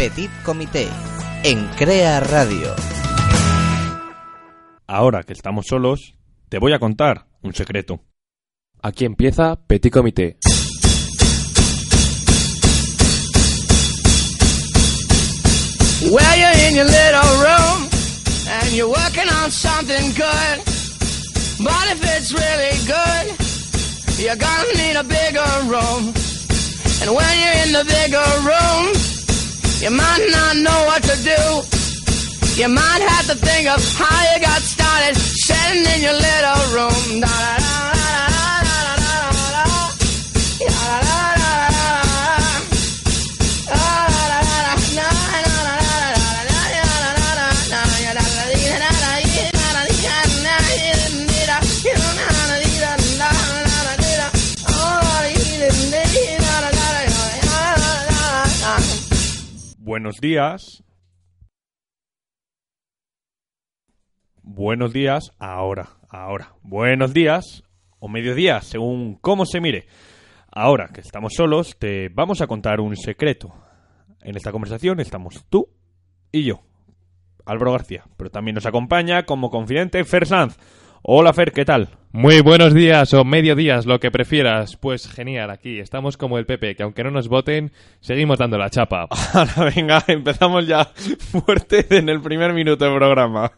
[0.00, 0.88] Petit Comité
[1.44, 2.74] en Crea Radio.
[4.86, 6.14] Ahora que estamos solos,
[6.48, 8.00] te voy a contar un secreto.
[8.82, 10.38] Aquí empieza Petit Comité.
[16.10, 17.90] Well, you're in your little room
[18.48, 20.64] and you're working on something good.
[21.62, 23.36] But if it's really good,
[24.18, 26.14] you're gonna need a bigger room.
[27.02, 29.10] And when you're in the bigger room,
[29.80, 31.40] you might not know what to do.
[32.60, 37.20] You might have to think of how you got started sitting in your little room.
[59.90, 60.84] Buenos días.
[64.40, 66.54] Buenos días, ahora, ahora.
[66.62, 67.64] Buenos días
[67.98, 69.88] o mediodía, según cómo se mire.
[70.48, 73.52] Ahora que estamos solos, te vamos a contar un secreto.
[74.20, 75.66] En esta conversación estamos tú
[76.30, 76.60] y yo,
[77.44, 80.56] Álvaro García, pero también nos acompaña como confidente Fer Sanz.
[81.02, 81.88] Hola Fer, ¿qué tal?
[82.12, 84.76] Muy buenos días o mediodías, lo que prefieras.
[84.76, 88.68] Pues genial, aquí estamos como el Pepe, que aunque no nos voten, seguimos dando la
[88.68, 89.08] chapa.
[89.32, 90.84] Ahora venga, empezamos ya
[91.18, 93.50] fuerte en el primer minuto del programa.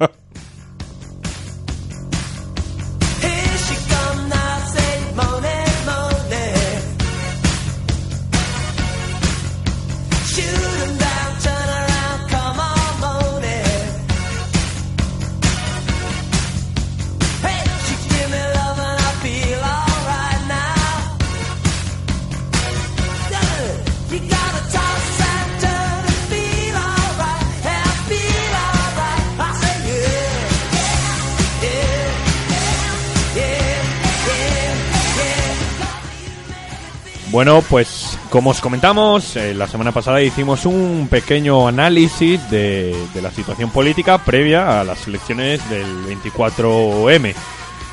[37.45, 43.21] Bueno, pues como os comentamos, eh, la semana pasada hicimos un pequeño análisis de, de
[43.21, 47.35] la situación política previa a las elecciones del 24M.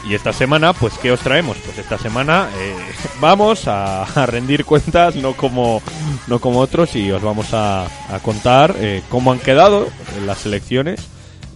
[0.08, 1.58] Y esta semana, pues, ¿qué os traemos?
[1.66, 2.76] Pues esta semana eh,
[3.20, 5.81] vamos a, rendir cuentas, no como,
[6.28, 9.88] no como otros, y os vamos a, a contar eh, cómo han quedado
[10.28, 11.08] las elecciones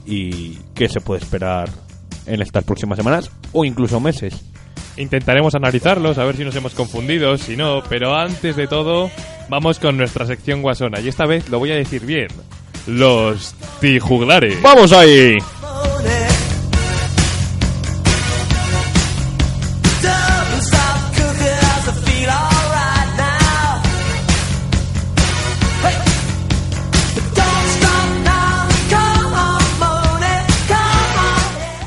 [0.07, 1.69] y qué se puede esperar
[2.25, 4.41] en estas próximas semanas o incluso meses.
[4.97, 9.09] Intentaremos analizarlos, a ver si nos hemos confundido, si no, pero antes de todo,
[9.49, 10.99] vamos con nuestra sección guasona.
[10.99, 12.27] Y esta vez lo voy a decir bien.
[12.85, 14.61] Los tijuglares.
[14.61, 15.37] ¡Vamos ahí!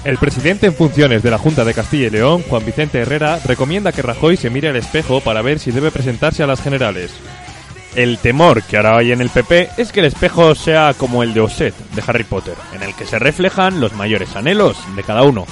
[0.06, 3.90] El presidente en funciones de la Junta de Castilla y León, Juan Vicente Herrera, recomienda
[3.90, 7.10] que Rajoy se mire al espejo para ver si debe presentarse a las generales.
[7.96, 11.34] El temor que ahora hay en el PP es que el espejo sea como el
[11.34, 15.24] de Osset de Harry Potter, en el que se reflejan los mayores anhelos de cada
[15.24, 15.44] uno.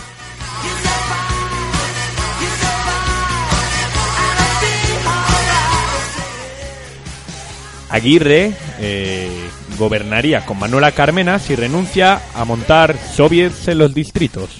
[7.91, 9.49] Aguirre eh,
[9.79, 14.51] gobernaría con Manuela Carmena si renuncia a montar soviets en los distritos.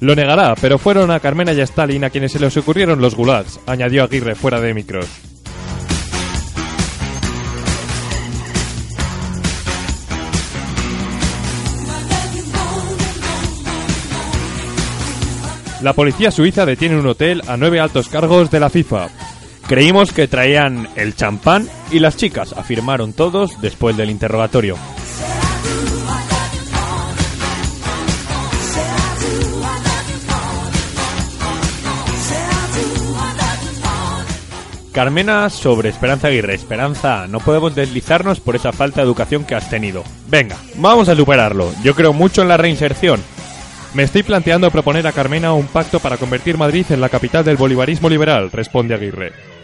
[0.00, 3.14] Lo negará, pero fueron a Carmena y a Stalin a quienes se les ocurrieron los
[3.14, 5.06] gulags, añadió Aguirre fuera de micros.
[15.82, 19.08] La policía suiza detiene en un hotel a nueve altos cargos de la FIFA.
[19.68, 24.76] Creímos que traían el champán y las chicas, afirmaron todos después del interrogatorio.
[34.92, 36.54] Carmena sobre Esperanza Aguirre.
[36.54, 40.04] Esperanza, no podemos deslizarnos por esa falta de educación que has tenido.
[40.28, 41.70] Venga, vamos a superarlo.
[41.82, 43.20] Yo creo mucho en la reinserción.
[43.94, 47.56] Me estoy planteando proponer a Carmena un pacto para convertir Madrid en la capital del
[47.56, 49.55] bolivarismo liberal, responde Aguirre.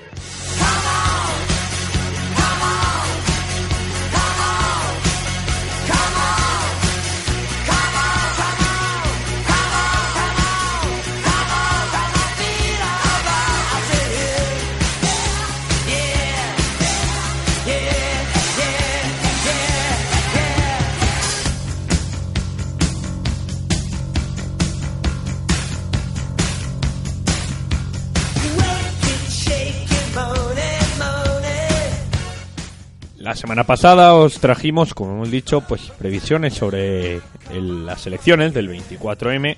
[33.33, 39.57] La semana pasada os trajimos, como hemos dicho, pues previsiones sobre las elecciones del 24M.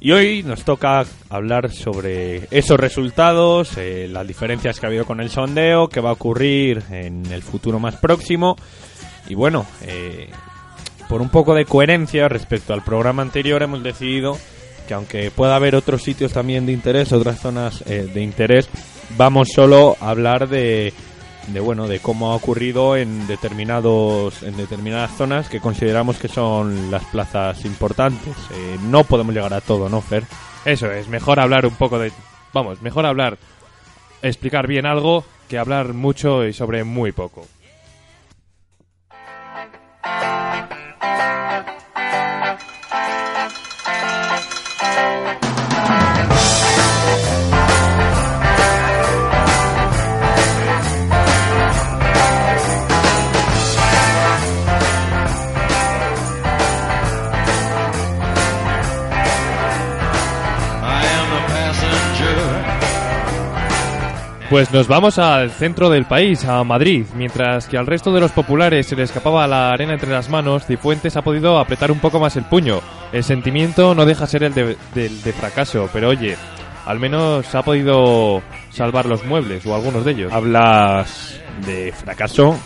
[0.00, 5.20] Y hoy nos toca hablar sobre esos resultados, eh, las diferencias que ha habido con
[5.20, 8.56] el sondeo, qué va a ocurrir en el futuro más próximo.
[9.28, 10.28] Y bueno, eh,
[11.08, 14.36] por un poco de coherencia respecto al programa anterior hemos decidido
[14.88, 18.68] que aunque pueda haber otros sitios también de interés, otras zonas eh, de interés,
[19.16, 20.92] vamos solo a hablar de,
[21.48, 26.90] de bueno de cómo ha ocurrido en determinados en determinadas zonas que consideramos que son
[26.90, 28.36] las plazas importantes.
[28.52, 30.24] Eh, no podemos llegar a todo, ¿no, Fer?
[30.64, 32.12] Eso es, mejor hablar un poco de...
[32.52, 33.38] Vamos, mejor hablar,
[34.22, 37.46] explicar bien algo que hablar mucho y sobre muy poco.
[64.50, 67.06] Pues nos vamos al centro del país, a Madrid.
[67.14, 70.66] Mientras que al resto de los populares se le escapaba la arena entre las manos,
[70.66, 72.80] Cifuentes ha podido apretar un poco más el puño.
[73.12, 76.36] El sentimiento no deja ser el de, del de fracaso, pero oye,
[76.84, 80.32] al menos ha podido salvar los muebles o algunos de ellos.
[80.32, 82.58] Hablas de fracaso.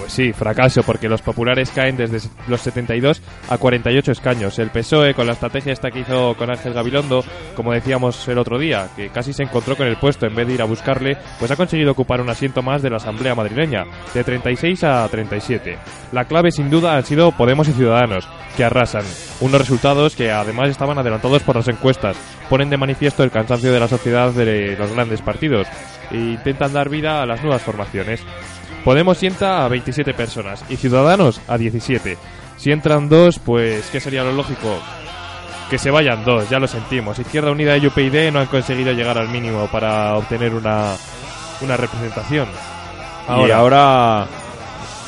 [0.00, 3.20] Pues sí, fracaso, porque los populares caen desde los 72
[3.50, 4.58] a 48 escaños.
[4.58, 7.22] El PSOE, con la estrategia esta que hizo con Ángel Gabilondo,
[7.54, 10.54] como decíamos el otro día, que casi se encontró con el puesto en vez de
[10.54, 14.24] ir a buscarle, pues ha conseguido ocupar un asiento más de la Asamblea madrileña, de
[14.24, 15.76] 36 a 37.
[16.12, 18.26] La clave, sin duda, han sido Podemos y Ciudadanos,
[18.56, 19.04] que arrasan.
[19.40, 22.16] Unos resultados que además estaban adelantados por las encuestas.
[22.48, 25.66] Ponen de manifiesto el cansancio de la sociedad de los grandes partidos
[26.10, 28.22] e intentan dar vida a las nuevas formaciones.
[28.84, 32.16] Podemos sienta a 27 personas y Ciudadanos a 17.
[32.56, 34.78] Si entran dos, pues ¿qué sería lo lógico?
[35.68, 37.18] Que se vayan dos, ya lo sentimos.
[37.18, 40.94] Izquierda Unida y UPyD no han conseguido llegar al mínimo para obtener una,
[41.60, 42.48] una representación.
[43.46, 44.26] y ahora,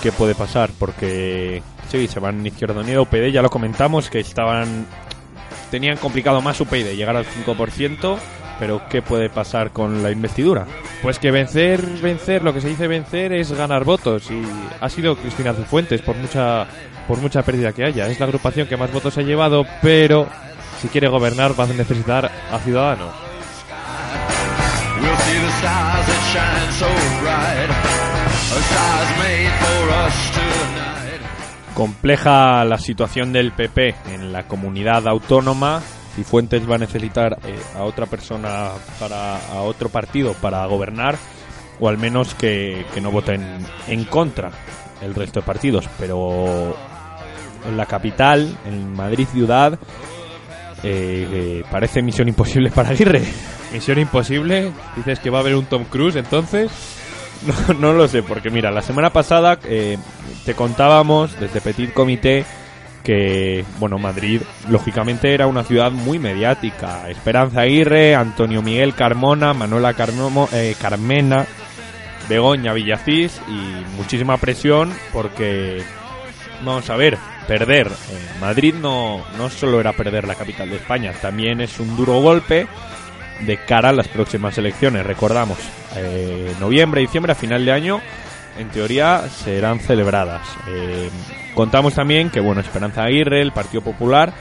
[0.02, 0.70] ¿qué puede pasar?
[0.78, 4.86] Porque sí, se van Izquierda Unida, UPyD, ya lo comentamos, que estaban
[5.70, 8.18] tenían complicado más UPyD llegar al 5%,
[8.62, 10.68] pero ¿qué puede pasar con la investidura?
[11.02, 14.40] Pues que vencer, vencer, lo que se dice vencer es ganar votos y
[14.80, 16.68] ha sido Cristina Cifuentes por mucha,
[17.08, 18.06] por mucha pérdida que haya.
[18.06, 20.28] Es la agrupación que más votos ha llevado, pero
[20.80, 23.12] si quiere gobernar va a necesitar a Ciudadanos.
[31.74, 35.82] Compleja la situación del PP en la comunidad autónoma.
[36.14, 41.16] Cifuentes va a necesitar eh, a otra persona para a otro partido para gobernar
[41.80, 44.50] o al menos que, que no voten en contra
[45.00, 45.88] el resto de partidos.
[45.98, 46.76] Pero
[47.66, 49.78] en la capital, en Madrid ciudad,
[50.82, 53.22] eh, eh, parece misión imposible para Aguirre.
[53.72, 54.72] Misión imposible.
[54.96, 56.70] Dices que va a haber un Tom Cruise entonces.
[57.42, 59.98] No, no lo sé, porque mira, la semana pasada eh,
[60.44, 62.44] te contábamos desde Petit Comité
[63.02, 67.08] que, bueno, Madrid, lógicamente, era una ciudad muy mediática.
[67.08, 71.46] Esperanza Aguirre, Antonio Miguel Carmona, Manuela Carnomo, eh, Carmena,
[72.28, 75.82] Begoña Villacís y muchísima presión porque,
[76.64, 77.90] vamos a ver, perder.
[78.40, 82.66] Madrid no, no solo era perder la capital de España, también es un duro golpe
[83.40, 85.04] de cara a las próximas elecciones.
[85.04, 85.58] Recordamos,
[85.96, 88.00] eh, noviembre, diciembre, a final de año,
[88.58, 90.46] en teoría serán celebradas.
[90.68, 91.10] Eh,
[91.54, 94.32] contamos también que, bueno, Esperanza Aguirre, el Partido Popular,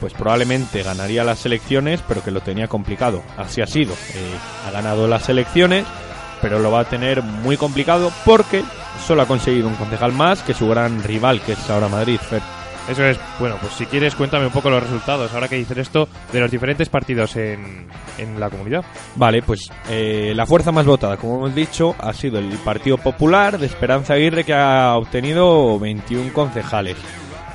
[0.00, 3.22] pues probablemente ganaría las elecciones, pero que lo tenía complicado.
[3.36, 3.92] Así ha sido.
[3.92, 4.34] Eh,
[4.66, 5.86] ha ganado las elecciones,
[6.40, 8.62] pero lo va a tener muy complicado porque
[9.06, 12.18] solo ha conseguido un concejal más que su gran rival, que es ahora Madrid.
[12.18, 12.57] Fer.
[12.88, 16.08] Eso es, bueno, pues si quieres cuéntame un poco los resultados, ahora que dices esto,
[16.32, 18.84] de los diferentes partidos en, en la comunidad.
[19.16, 23.58] Vale, pues eh, la fuerza más votada, como hemos dicho, ha sido el Partido Popular
[23.58, 26.96] de Esperanza Aguirre, que ha obtenido 21 concejales.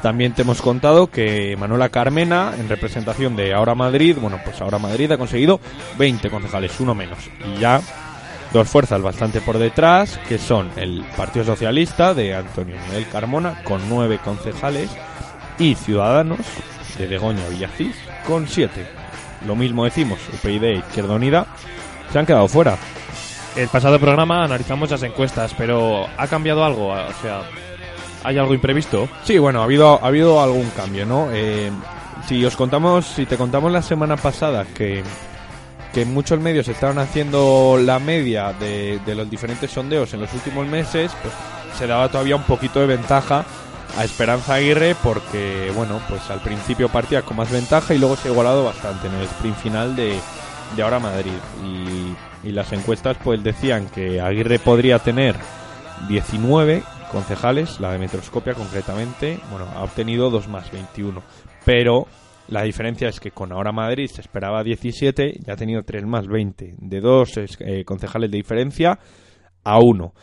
[0.03, 4.77] También te hemos contado que Manuela Carmena, en representación de Ahora Madrid, bueno, pues Ahora
[4.77, 5.61] Madrid ha conseguido
[5.97, 7.17] 20 concejales, uno menos.
[7.55, 7.79] Y ya
[8.51, 13.81] dos fuerzas bastante por detrás, que son el Partido Socialista de Antonio Miguel Carmona, con
[13.89, 14.89] 9 concejales,
[15.63, 16.39] y Ciudadanos
[16.97, 17.95] de Begoña Villacís,
[18.27, 18.85] con 7.
[19.47, 21.45] Lo mismo decimos, UPyD e Izquierda Unida
[22.11, 22.77] se han quedado fuera.
[23.55, 26.89] El pasado programa analizamos las encuestas, pero ¿ha cambiado algo?
[26.89, 27.43] O sea,
[28.25, 29.07] ¿hay algo imprevisto?
[29.23, 31.29] Sí, bueno, ha habido, ha habido algún cambio, ¿no?
[31.31, 31.71] Eh,
[32.27, 35.01] si os contamos, si te contamos la semana pasada que,
[35.93, 40.67] que muchos medios estaban haciendo la media de, de los diferentes sondeos en los últimos
[40.67, 41.33] meses, pues
[41.77, 43.45] se daba todavía un poquito de ventaja
[43.97, 48.27] a Esperanza Aguirre porque, bueno, pues al principio partía con más ventaja y luego se
[48.27, 50.19] ha igualado bastante en el sprint final de,
[50.75, 51.31] de ahora Madrid.
[51.63, 55.35] Y, y las encuestas pues decían que Aguirre podría tener
[56.07, 61.21] 19 concejales, la de Metroscopia concretamente, bueno, ha obtenido dos más, 21.
[61.63, 62.07] Pero
[62.47, 66.27] la diferencia es que con ahora Madrid se esperaba 17 y ha tenido 3 más,
[66.27, 66.75] 20.
[66.77, 68.99] De dos eh, concejales de diferencia
[69.63, 70.13] a uno.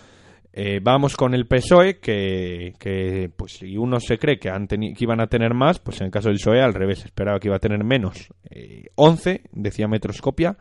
[0.52, 4.94] Eh, vamos con el PSOE, que, que, pues si uno se cree que, han que
[4.98, 7.56] iban a tener más, pues en el caso del PSOE al revés, esperaba que iba
[7.56, 8.28] a tener menos.
[8.50, 10.56] Eh, 11, decía Metroscopia,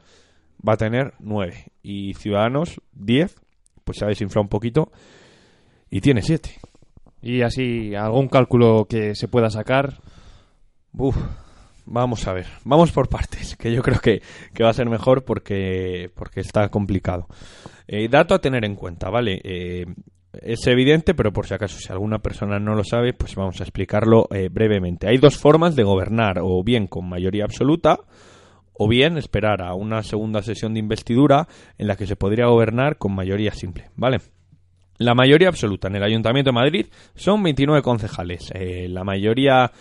[0.67, 1.71] va a tener 9.
[1.81, 3.35] Y Ciudadanos, 10,
[3.83, 4.91] pues se ha desinflado un poquito
[5.89, 6.51] y tiene 7.
[7.21, 10.01] Y así, algún cálculo que se pueda sacar.
[10.93, 11.17] Uf,
[11.85, 14.21] vamos a ver, vamos por partes, que yo creo que,
[14.53, 17.27] que va a ser mejor porque, porque está complicado.
[17.87, 19.41] Eh, dato a tener en cuenta, ¿vale?
[19.43, 19.85] Eh,
[20.41, 23.63] es evidente, pero por si acaso si alguna persona no lo sabe, pues vamos a
[23.63, 25.07] explicarlo eh, brevemente.
[25.07, 27.99] Hay dos formas de gobernar, o bien con mayoría absoluta,
[28.73, 31.47] o bien esperar a una segunda sesión de investidura
[31.77, 34.19] en la que se podría gobernar con mayoría simple, ¿vale?
[34.99, 36.85] La mayoría absoluta en el Ayuntamiento de Madrid
[37.15, 38.51] son 29 concejales.
[38.89, 39.71] La mayoría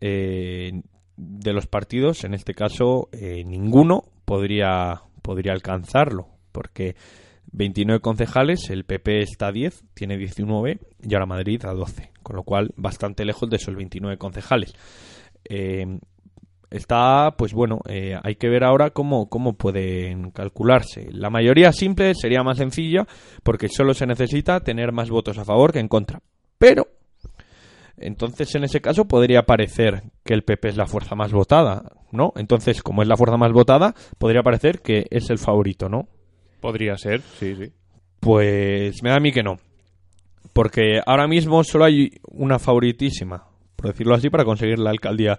[0.00, 0.82] eh,
[1.18, 6.94] de los partidos, en este caso, eh, ninguno podría, podría alcanzarlo, porque
[7.50, 12.36] 29 concejales, el PP está a 10, tiene 19 y ahora Madrid a 12, con
[12.36, 14.74] lo cual bastante lejos de esos 29 concejales.
[15.44, 15.98] Eh,
[16.70, 21.08] está, pues bueno, eh, hay que ver ahora cómo, cómo pueden calcularse.
[21.10, 23.06] La mayoría simple sería más sencilla
[23.42, 26.20] porque solo se necesita tener más votos a favor que en contra.
[26.58, 26.88] Pero,
[28.00, 32.32] entonces en ese caso podría parecer que el PP es la fuerza más votada, ¿no?
[32.36, 36.08] Entonces, como es la fuerza más votada, podría parecer que es el favorito, ¿no?
[36.60, 37.72] Podría ser, sí, sí.
[38.20, 39.58] Pues me da a mí que no.
[40.52, 45.38] Porque ahora mismo solo hay una favoritísima, por decirlo así, para conseguir la alcaldía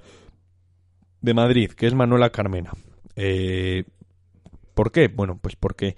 [1.22, 2.72] de Madrid, que es Manuela Carmena.
[3.16, 3.84] Eh,
[4.74, 5.10] ¿Por qué?
[5.13, 5.96] Bueno, pues porque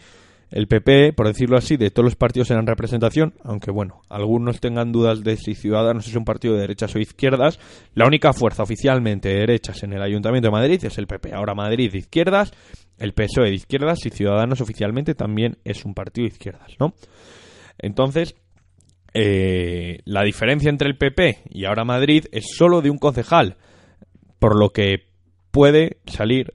[0.51, 4.91] el PP, por decirlo así, de todos los partidos en representación, aunque bueno, algunos tengan
[4.91, 7.57] dudas de si Ciudadanos es un partido de derechas o izquierdas,
[7.95, 11.33] la única fuerza oficialmente de derechas en el Ayuntamiento de Madrid es el PP.
[11.33, 12.51] Ahora Madrid de izquierdas,
[12.97, 16.93] el PSOE de izquierdas y Ciudadanos oficialmente también es un partido de izquierdas, ¿no?
[17.77, 18.35] Entonces,
[19.13, 23.55] eh, la diferencia entre el PP y ahora Madrid es solo de un concejal,
[24.37, 25.05] por lo que
[25.51, 26.53] puede salir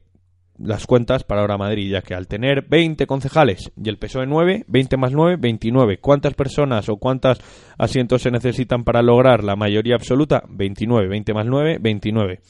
[0.58, 4.64] las cuentas para ahora Madrid, ya que al tener 20 concejales y el PSOE 9,
[4.66, 5.98] 20 más 9, 29.
[5.98, 7.38] ¿Cuántas personas o cuántos
[7.78, 10.42] asientos se necesitan para lograr la mayoría absoluta?
[10.48, 11.08] 29.
[11.08, 12.40] 20 más 9, 29.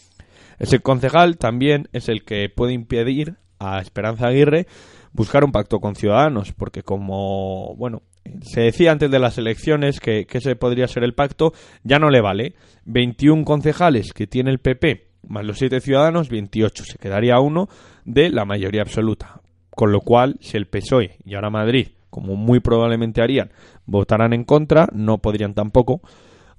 [0.59, 4.67] Ese concejal también es el que puede impedir a Esperanza Aguirre
[5.13, 8.03] buscar un pacto con Ciudadanos, porque como, bueno,
[8.43, 11.53] se decía antes de las elecciones que, que ese podría ser el pacto,
[11.85, 12.55] ya no le vale.
[12.85, 16.85] 21 concejales que tiene el PP más los 7 ciudadanos, 28.
[16.85, 17.69] Se quedaría uno
[18.07, 19.43] de la mayoría absoluta.
[19.71, 23.51] Con lo cual, si el PSOE y ahora Madrid, como muy probablemente harían,
[23.85, 26.01] votaran en contra, no podrían tampoco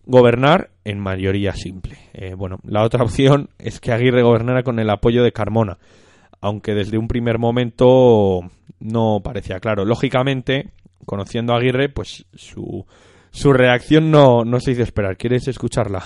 [0.05, 1.97] gobernar en mayoría simple.
[2.13, 5.79] Eh, bueno, la otra opción es que Aguirre gobernara con el apoyo de Carmona,
[6.41, 8.41] aunque desde un primer momento
[8.79, 9.83] no parecía claro.
[9.83, 10.71] Lógicamente,
[11.05, 12.85] conociendo a Aguirre, pues su,
[13.31, 15.17] su reacción no, no se hizo esperar.
[15.17, 16.03] ¿Quieres escucharla?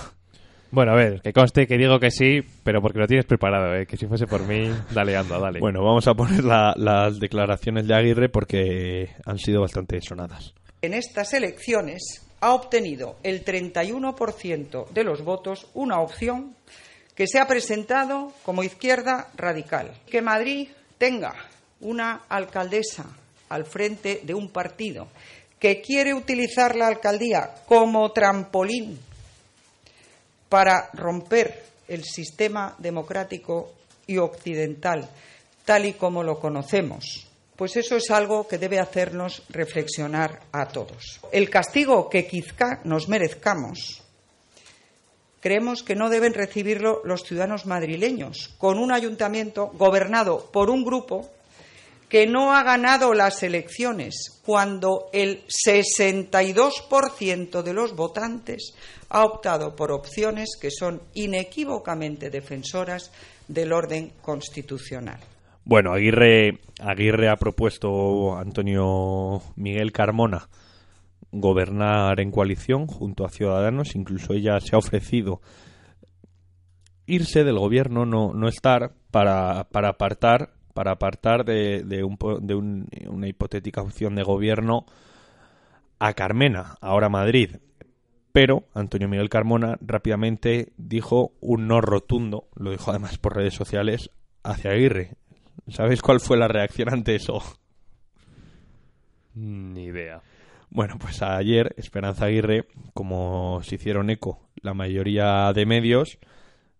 [0.71, 3.85] Bueno, a ver, que conste que digo que sí, pero porque lo tienes preparado, ¿eh?
[3.85, 5.59] que si fuese por mí, dale, anda, dale.
[5.59, 10.53] Bueno, vamos a poner la- las declaraciones de Aguirre porque han sido bastante sonadas.
[10.81, 16.55] En estas elecciones ha obtenido el 31% de los votos una opción
[17.15, 19.91] que se ha presentado como izquierda radical.
[20.09, 21.33] Que Madrid tenga
[21.81, 23.05] una alcaldesa
[23.49, 25.07] al frente de un partido
[25.59, 28.97] que quiere utilizar la alcaldía como trampolín
[30.51, 33.71] para romper el sistema democrático
[34.05, 35.07] y occidental
[35.63, 41.21] tal y como lo conocemos, pues eso es algo que debe hacernos reflexionar a todos.
[41.31, 44.03] El castigo que quizá nos merezcamos
[45.39, 51.29] creemos que no deben recibirlo los ciudadanos madrileños, con un ayuntamiento gobernado por un grupo
[52.11, 58.75] que no ha ganado las elecciones cuando el 62% de los votantes
[59.07, 63.13] ha optado por opciones que son inequívocamente defensoras
[63.47, 65.21] del orden constitucional.
[65.63, 70.49] Bueno, Aguirre, Aguirre ha propuesto Antonio Miguel Carmona
[71.31, 75.39] gobernar en coalición junto a Ciudadanos, incluso ella se ha ofrecido
[77.05, 82.55] irse del gobierno, no, no estar, para, para apartar, para apartar de, de, un de
[82.55, 84.85] un- una hipotética opción de gobierno
[85.99, 87.57] a Carmena, ahora Madrid.
[88.33, 94.09] Pero Antonio Miguel Carmona rápidamente dijo un no rotundo, lo dijo además por redes sociales,
[94.43, 95.15] hacia Aguirre.
[95.67, 97.41] ¿Sabéis cuál fue la reacción ante eso?
[99.33, 100.21] Ni idea.
[100.69, 106.17] Bueno, pues ayer Esperanza Aguirre, como se hicieron eco la mayoría de medios,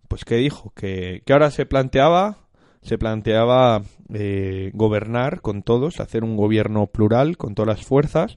[0.07, 2.37] pues que dijo que, que ahora se planteaba
[2.81, 3.81] se planteaba
[4.13, 8.35] eh, gobernar con todos, hacer un gobierno plural con todas las fuerzas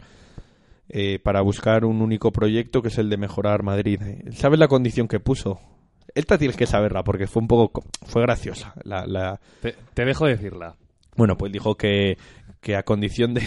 [0.88, 4.00] eh, para buscar un único proyecto que es el de mejorar Madrid.
[4.02, 5.60] Eh, ¿Sabes la condición que puso?
[6.14, 8.74] Esta tienes que saberla porque fue un poco co- fue graciosa.
[8.84, 10.76] La, la- Te, te dejo decirla.
[11.16, 12.18] bueno, pues dijo que,
[12.60, 13.42] que a condición de,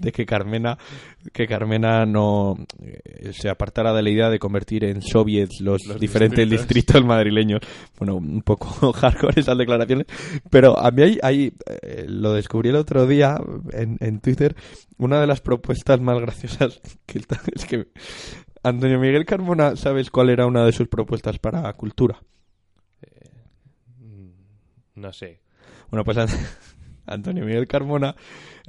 [0.00, 0.76] de que Carmena
[1.32, 6.00] que Carmena no eh, se apartara de la idea de convertir en soviets los, Los
[6.00, 6.74] diferentes distritos.
[6.74, 7.04] distritos.
[7.04, 7.60] madrileños.
[7.98, 10.06] Bueno, un poco hardcore esas declaraciones,
[10.50, 11.52] pero a mí hay, hay,
[11.82, 13.36] eh, lo descubrí el otro día
[13.72, 14.56] en, en Twitter,
[14.98, 17.20] una de las propuestas más graciosas que
[17.54, 17.88] es que
[18.62, 22.20] Antonio Miguel Carmona, ¿sabes cuál era una de sus propuestas para cultura?
[24.94, 25.40] No sé.
[25.90, 26.28] Bueno, pues An-
[27.06, 28.14] Antonio Miguel Carmona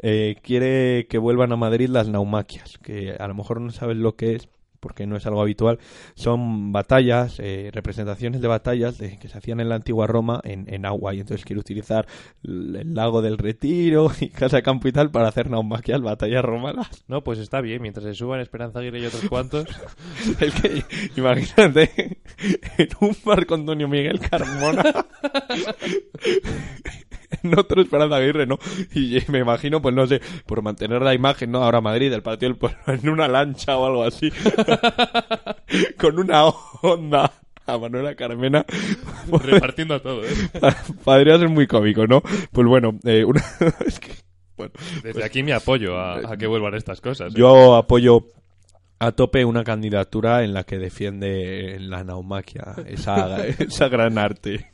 [0.02, 4.16] eh, quiere que vuelvan a Madrid las naumaquias, que a lo mejor no sabes lo
[4.16, 5.78] que es, porque no es algo habitual.
[6.16, 10.66] Son batallas, eh, representaciones de batallas de- que se hacían en la antigua Roma en,
[10.74, 12.08] en agua, y entonces quiere utilizar
[12.44, 17.04] el, el lago del Retiro y Casa Campo y tal para hacer naumaquias, batallas romanas.
[17.08, 17.84] No, pues está bien.
[17.84, 19.66] Mientras se suban Esperanza Aguirre y otros cuantos.
[20.40, 20.84] Es que,
[21.16, 22.18] imagínate,
[22.80, 24.84] en un bar con Antonio Miguel Carmona,
[27.44, 28.60] en otro Esperanza Aguirre, ¿no?
[28.94, 31.64] Y me imagino, pues no sé, por mantener la imagen, ¿no?
[31.64, 34.32] Ahora Madrid, el patio del pueblo, en una lancha o algo así,
[35.98, 37.32] con una onda
[37.66, 38.66] a Manuela Carmena.
[39.44, 40.34] repartiendo a todo, ¿eh?
[41.04, 42.22] Podría ser muy cómico, ¿no?
[42.52, 43.42] Pues bueno, eh, una...
[43.86, 44.12] es que,
[44.58, 47.34] bueno, Desde aquí mi apoyo a, a que vuelvan estas cosas.
[47.34, 47.38] ¿eh?
[47.38, 48.26] Yo apoyo
[49.00, 54.72] a tope una candidatura en la que defiende la naumaquia, esa, esa gran arte.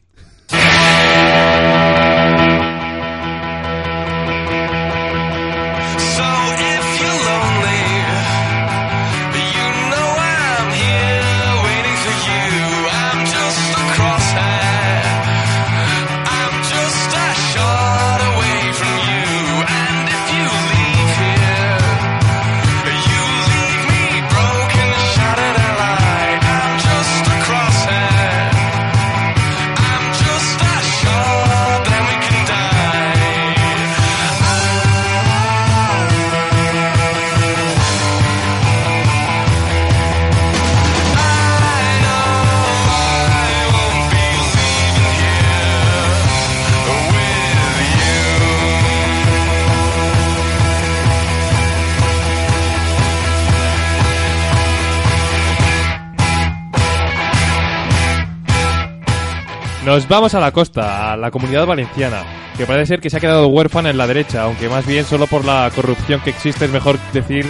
[59.88, 62.26] Nos vamos a la costa, a la comunidad valenciana,
[62.58, 65.28] que parece ser que se ha quedado huérfana en la derecha, aunque más bien solo
[65.28, 67.46] por la corrupción que existe es mejor decir,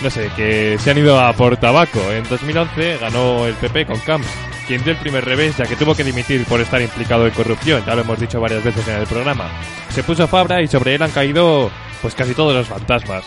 [0.00, 1.98] no sé, que se han ido a por tabaco.
[2.12, 4.28] En 2011 ganó el PP con Camps,
[4.68, 7.82] quien dio el primer revés ya que tuvo que dimitir por estar implicado en corrupción,
[7.84, 9.50] ya lo hemos dicho varias veces en el programa.
[9.88, 11.68] Se puso Fabra y sobre él han caído
[12.00, 13.24] pues casi todos los fantasmas.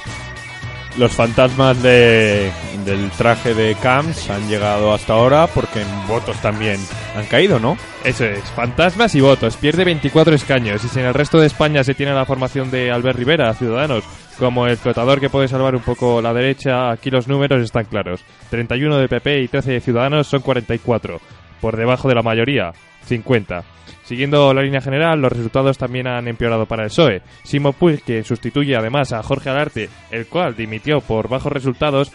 [0.97, 2.49] Los fantasmas de,
[2.85, 6.79] del traje de Camps han llegado hasta ahora porque en votos también
[7.17, 7.77] han caído, ¿no?
[8.05, 9.57] Eso es, fantasmas y votos.
[9.57, 10.85] Pierde 24 escaños.
[10.85, 14.05] Y si en el resto de España se tiene la formación de Albert Rivera, Ciudadanos,
[14.39, 18.23] como el flotador que puede salvar un poco la derecha, aquí los números están claros.
[18.49, 21.19] 31 de PP y 13 de Ciudadanos son 44.
[21.59, 22.71] Por debajo de la mayoría,
[23.05, 23.63] 50.
[24.03, 27.21] Siguiendo la línea general, los resultados también han empeorado para el PSOE.
[27.43, 32.11] Simo Puig, que sustituye además a Jorge Alarte, el cual dimitió por bajos resultados,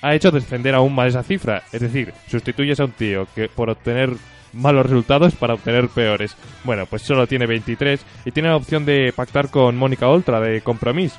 [0.00, 1.62] ha hecho descender aún más esa cifra.
[1.72, 4.10] Es decir, sustituyes a un tío que por obtener
[4.54, 6.36] malos resultados para obtener peores.
[6.64, 10.60] Bueno, pues solo tiene 23 y tiene la opción de pactar con Mónica Oltra de
[10.62, 11.18] Compromís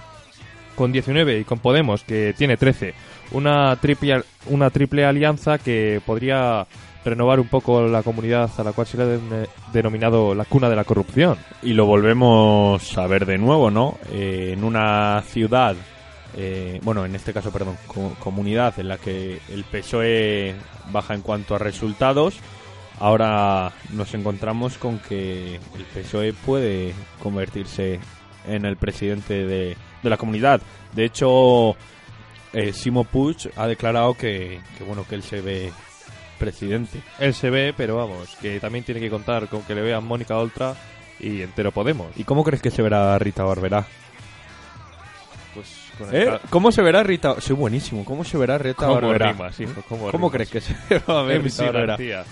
[0.76, 2.94] con 19 y con Podemos que tiene 13.
[3.32, 6.68] Una triple, una triple alianza que podría
[7.06, 10.70] renovar un poco la comunidad a la cual se le ha den- denominado la cuna
[10.70, 11.38] de la corrupción.
[11.62, 13.98] Y lo volvemos a ver de nuevo, ¿no?
[14.12, 15.76] Eh, en una ciudad,
[16.36, 20.56] eh, bueno, en este caso, perdón, co- comunidad en la que el PSOE
[20.92, 22.36] baja en cuanto a resultados,
[23.00, 28.00] ahora nos encontramos con que el PSOE puede convertirse
[28.48, 30.62] en el presidente de, de la comunidad.
[30.94, 31.76] De hecho,
[32.54, 35.72] eh, Simo Puig ha declarado que, que, bueno, que él se ve
[36.36, 37.02] presidente.
[37.20, 40.38] Él se ve, pero vamos, que también tiene que contar con que le vean Mónica
[40.38, 40.76] Oltra
[41.20, 42.08] y entero Podemos.
[42.16, 43.86] ¿Y cómo crees que se verá Rita Barberá?
[45.54, 45.68] Pues
[45.98, 46.40] con el ¿Eh?
[46.50, 47.40] ¿Cómo se verá Rita?
[47.40, 48.04] Soy buenísimo.
[48.04, 49.32] ¿Cómo se verá Rita ¿Cómo Barberá?
[49.32, 49.82] rimas, hijo?
[49.88, 50.74] ¿Cómo ¿Cómo crees que se
[51.10, 51.86] va a ver MC Rita Barberá?
[51.88, 52.24] García.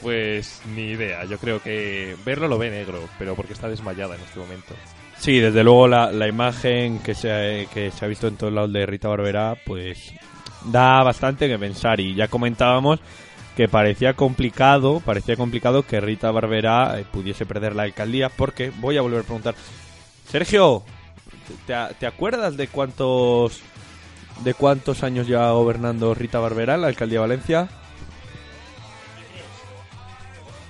[0.00, 1.24] Pues ni idea.
[1.24, 4.74] Yo creo que verlo lo ve negro, pero porque está desmayada en este momento.
[5.18, 8.52] Sí, desde luego la, la imagen que se, ha, que se ha visto en todos
[8.52, 10.14] lados de Rita Barberá, pues
[10.66, 11.98] da bastante que pensar.
[11.98, 13.00] Y ya comentábamos
[13.58, 18.96] que parecía complicado, parecía complicado que Rita Barberá eh, pudiese perder la alcaldía, porque voy
[18.96, 19.56] a volver a preguntar,
[20.28, 20.84] Sergio,
[21.66, 23.60] ¿te, te acuerdas de cuántos
[24.44, 27.68] de cuántos años lleva gobernando Rita Barberá en la alcaldía de Valencia?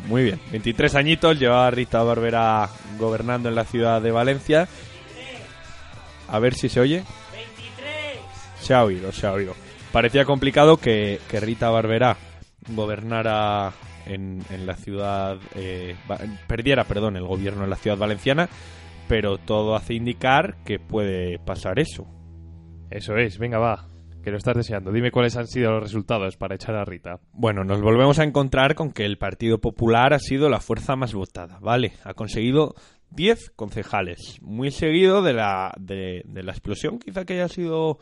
[0.06, 4.66] Muy bien, 23 añitos lleva Rita Barberá gobernando en la ciudad de Valencia.
[6.26, 7.04] A ver si se oye.
[8.62, 9.54] Se ha oído, se ha oído.
[9.92, 12.16] Parecía complicado que, que Rita Barberá
[12.68, 13.72] gobernara
[14.06, 15.96] en, en la ciudad, eh,
[16.46, 18.48] perdiera, perdón, el gobierno en la ciudad valenciana,
[19.08, 22.06] pero todo hace indicar que puede pasar eso.
[22.90, 23.88] Eso es, venga va,
[24.22, 24.92] que lo estás deseando.
[24.92, 27.20] Dime cuáles han sido los resultados para echar a Rita.
[27.32, 31.14] Bueno, nos volvemos a encontrar con que el Partido Popular ha sido la fuerza más
[31.14, 31.92] votada, ¿vale?
[32.04, 32.74] Ha conseguido
[33.10, 37.98] 10 concejales, muy seguido de la, de, de la explosión quizá que haya sido,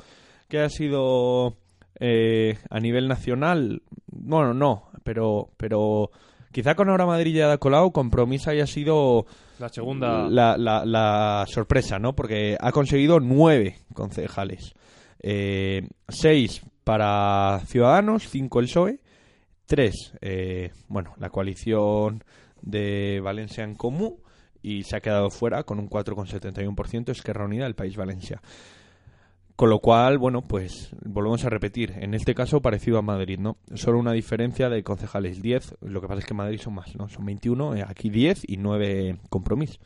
[0.49, 1.57] que haya sido
[2.01, 3.83] eh, a nivel nacional.
[4.07, 6.11] Bueno, no, pero, pero
[6.53, 9.27] quizá con Ahora Madrid ya ha colado, Compromís haya sido
[9.59, 10.29] La segunda...
[10.29, 12.15] la, la- la sorpresa, ¿no?
[12.15, 14.75] Porque ha conseguido nueve concejales.
[15.23, 19.01] Eh, seis para Ciudadanos, cinco el PSOE,
[19.67, 22.23] tres, eh, bueno, la coalición
[22.63, 24.17] de Valencia en Común
[24.63, 28.41] y se ha quedado fuera con un 4,71% Esquerra Unida del País Valencia.
[29.57, 31.95] Con lo cual, bueno, pues volvemos a repetir.
[31.99, 33.57] En este caso, parecido a Madrid, ¿no?
[33.73, 35.79] Solo una diferencia de concejales 10.
[35.81, 37.09] Lo que pasa es que en Madrid son más, ¿no?
[37.09, 39.81] Son 21, eh, aquí 10 y 9 compromisos.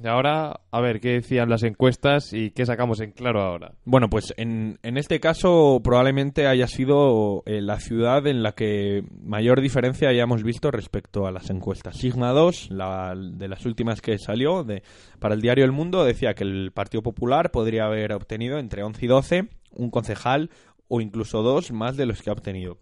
[0.00, 3.72] Y ahora, a ver, ¿qué decían las encuestas y qué sacamos en claro ahora?
[3.84, 9.02] Bueno, pues en, en este caso probablemente haya sido eh, la ciudad en la que
[9.20, 11.96] mayor diferencia hayamos visto respecto a las encuestas.
[11.96, 14.84] Sigma 2, la, de las últimas que salió de,
[15.18, 18.99] para el diario El Mundo, decía que el Partido Popular podría haber obtenido entre 11
[19.02, 20.50] y 12 un concejal
[20.88, 22.78] o incluso dos más de los que ha obtenido.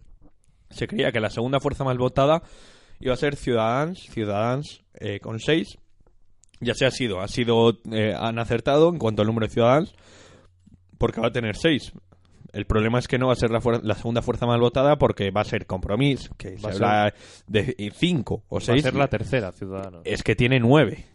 [0.71, 2.41] Se creía que la segunda fuerza más votada
[2.99, 5.77] iba a ser Ciudadans, Ciudadans eh, con 6.
[6.61, 9.95] Ya se ha sido, ha sido, eh, han acertado en cuanto al número de ciudadanos
[10.97, 11.93] porque va a tener seis.
[12.51, 14.97] El problema es que no va a ser la, fuer- la segunda fuerza más votada
[14.97, 17.13] porque va a ser Compromís, que Va se habla
[17.47, 20.01] de eh, cinco o Va a ser la tercera, Ciudadanos.
[20.03, 21.05] Es que tiene nueve.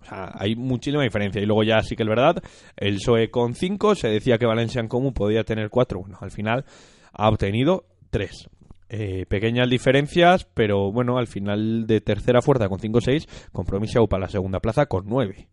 [0.00, 1.40] O sea, hay muchísima diferencia.
[1.42, 2.42] Y luego ya sí que es verdad,
[2.76, 6.00] el PSOE con cinco, se decía que Valencia en Común podía tener cuatro.
[6.00, 6.64] Bueno, al final
[7.12, 8.48] ha obtenido tres.
[8.92, 13.92] Eh, pequeñas diferencias, pero bueno, al final de tercera fuerza con 5 o 6, Compromís
[13.92, 15.46] se aupa la segunda plaza con 9.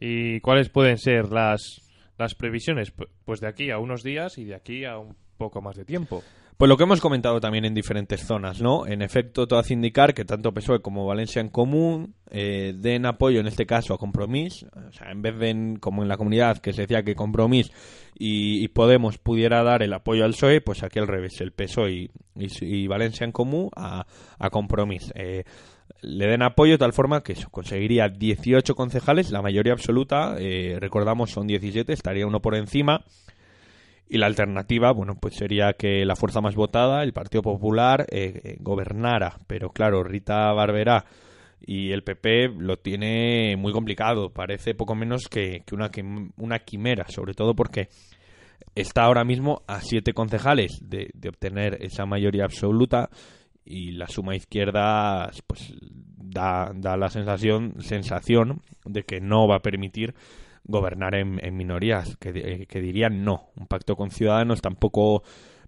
[0.00, 1.60] ¿Y cuáles pueden ser las,
[2.16, 2.94] las previsiones?
[2.96, 5.84] Pu- Pues de aquí a unos días y de aquí a un poco más de
[5.84, 6.22] tiempo.
[6.58, 8.84] Pues lo que hemos comentado también en diferentes zonas, ¿no?
[8.84, 13.38] En efecto, todo hace indicar que tanto PSOE como Valencia en Común eh, den apoyo,
[13.38, 14.64] en este caso, a Compromís.
[14.64, 17.70] O sea, en vez de, en- como en la comunidad, que se decía que Compromís
[18.18, 22.86] y, Podemos pudiera dar el apoyo al PSOE, pues aquí al revés, el PSOE y
[22.88, 24.06] Valencia en Común a,
[24.40, 25.12] a Compromís.
[25.14, 25.44] Eh,
[26.02, 30.76] le den apoyo de tal forma que eso, conseguiría 18 concejales, la mayoría absoluta, eh,
[30.80, 33.04] recordamos son 17, estaría uno por encima.
[34.10, 38.40] Y la alternativa, bueno, pues sería que la fuerza más votada, el Partido Popular, eh,
[38.42, 39.36] eh, gobernara.
[39.46, 41.04] Pero claro, Rita Barberá
[41.60, 44.30] y el PP lo tiene muy complicado.
[44.32, 47.88] Parece poco menos que, que una, quim- una quimera, sobre todo porque
[48.74, 53.10] está ahora mismo a siete concejales de, de obtener esa mayoría absoluta
[53.64, 55.74] y la suma izquierda pues
[56.16, 60.14] da, da la sensación sensación de que no va a permitir
[60.64, 65.22] gobernar en, minorías eh, que dirían no un pacto con ciudadanos tampoco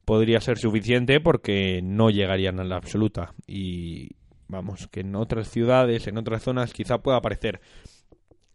[0.04, 4.10] podría ser suficiente porque no llegarían a la absoluta y
[4.48, 7.60] vamos que en otras ciudades en otras zonas quizá pueda parecer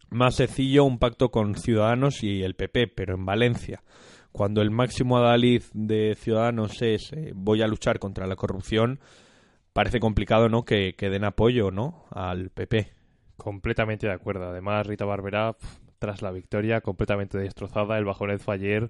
[0.10, 3.84] más sencillo un pacto con Ciudadanos y el PP, pero en Valencia,
[4.32, 9.00] cuando el máximo adalid de Ciudadanos es eh, voy a luchar contra la corrupción,
[9.74, 10.64] parece complicado, ¿no?
[10.64, 12.06] Que, que den apoyo, ¿no?
[12.12, 12.92] Al PP.
[13.38, 14.46] Completamente de acuerdo.
[14.46, 15.56] Además, Rita Barberá,
[16.00, 17.98] tras la victoria, completamente destrozada.
[17.98, 18.90] El bajonet fue ayer.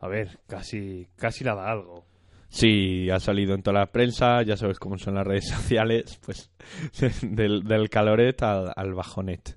[0.00, 2.04] A ver, casi, casi la da algo.
[2.48, 6.50] Sí, ha salido en toda la prensa, ya sabes cómo son las redes sociales, pues
[7.22, 9.56] del, del caloret al, al bajonet.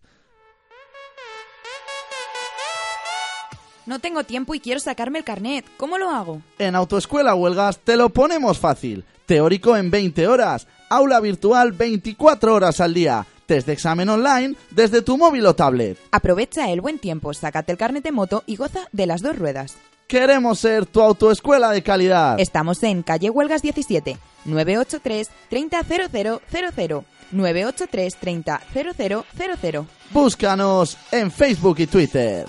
[3.86, 5.66] No tengo tiempo y quiero sacarme el carnet.
[5.78, 6.42] ¿Cómo lo hago?
[6.60, 9.04] En Autoescuela Huelgas te lo ponemos fácil.
[9.26, 15.02] Teórico en 20 horas, aula virtual 24 horas al día, test de examen online desde
[15.02, 15.98] tu móvil o tablet.
[16.12, 19.76] Aprovecha el buen tiempo, sácate el carnet de moto y goza de las dos ruedas.
[20.08, 22.40] Queremos ser tu autoescuela de calidad.
[22.40, 27.04] Estamos en calle Huelgas 17, 983 300000.
[27.32, 29.86] 983 300000.
[30.12, 32.48] Búscanos en Facebook y Twitter.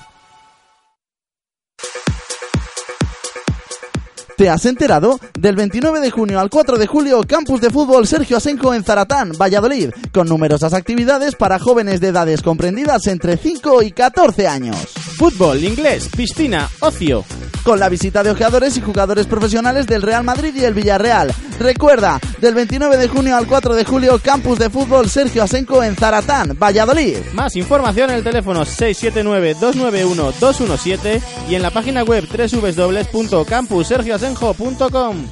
[4.42, 5.20] ¿Te has enterado?
[5.38, 9.30] Del 29 de junio al 4 de julio, Campus de Fútbol Sergio Asenco en Zaratán,
[9.40, 14.76] Valladolid, con numerosas actividades para jóvenes de edades comprendidas entre 5 y 14 años.
[15.16, 17.24] Fútbol, inglés, piscina, ocio.
[17.62, 21.32] Con la visita de ojeadores y jugadores profesionales del Real Madrid y el Villarreal.
[21.60, 25.94] Recuerda, del 29 de junio al 4 de julio, Campus de Fútbol Sergio Asenco en
[25.94, 27.18] Zaratán, Valladolid.
[27.34, 32.26] Más información en el teléfono 679-291-217 y en la página web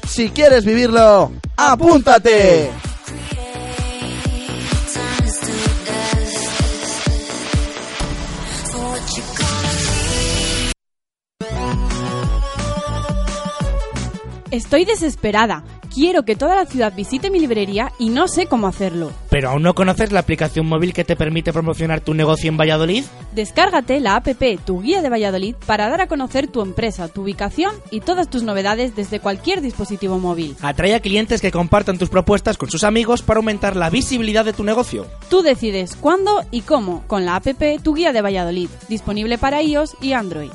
[0.07, 2.71] Si quieres vivirlo, apúntate.
[14.51, 15.63] Estoy desesperada.
[15.95, 19.13] Quiero que toda la ciudad visite mi librería y no sé cómo hacerlo.
[19.29, 23.05] ¿Pero aún no conoces la aplicación móvil que te permite promocionar tu negocio en Valladolid?
[23.33, 24.27] Descárgate la app
[24.65, 28.43] Tu Guía de Valladolid para dar a conocer tu empresa, tu ubicación y todas tus
[28.43, 30.57] novedades desde cualquier dispositivo móvil.
[30.63, 34.53] Atrae a clientes que compartan tus propuestas con sus amigos para aumentar la visibilidad de
[34.53, 35.07] tu negocio.
[35.29, 37.47] Tú decides cuándo y cómo con la app
[37.85, 40.51] Tu Guía de Valladolid, disponible para iOS y Android.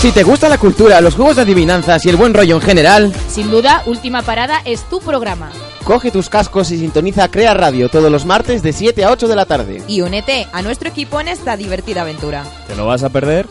[0.00, 3.12] Si te gusta la cultura, los juegos de adivinanzas y el buen rollo en general,
[3.28, 5.50] Sin duda, Última Parada es tu programa.
[5.84, 9.36] coge tus cascos y sintoniza Crea Radio todos los martes de 7 a 8 de
[9.36, 9.82] la tarde.
[9.88, 12.44] Y únete a nuestro equipo en esta divertida aventura.
[12.68, 13.46] ¿Te lo vas a perder?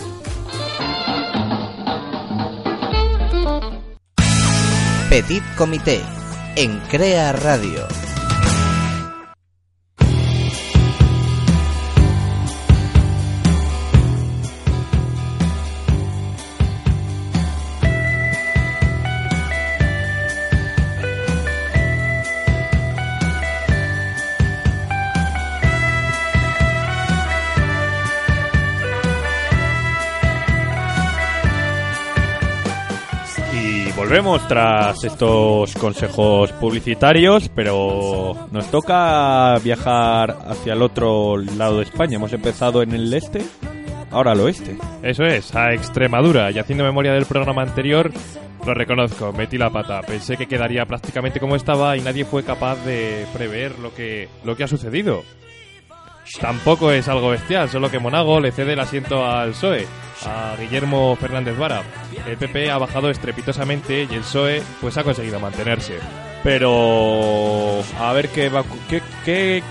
[5.10, 6.02] Petit Comité
[6.56, 7.86] en Crea Radio.
[34.18, 42.16] Volvemos tras estos consejos publicitarios, pero nos toca viajar hacia el otro lado de España.
[42.16, 43.44] Hemos empezado en el este,
[44.10, 44.76] ahora al oeste.
[45.04, 46.50] Eso es, a Extremadura.
[46.50, 48.12] Y haciendo memoria del programa anterior,
[48.66, 50.02] lo reconozco, metí la pata.
[50.02, 54.58] Pensé que quedaría prácticamente como estaba y nadie fue capaz de prever lo que, lo
[54.58, 55.22] que ha sucedido.
[56.42, 59.88] Tampoco es algo bestial, solo que Monago le cede el asiento al PSOE,
[60.26, 61.84] a Guillermo Fernández Vara.
[62.28, 66.00] El PP ha bajado estrepitosamente y el PSOE pues ha conseguido mantenerse.
[66.44, 69.64] Pero a ver qué va, qué, qué,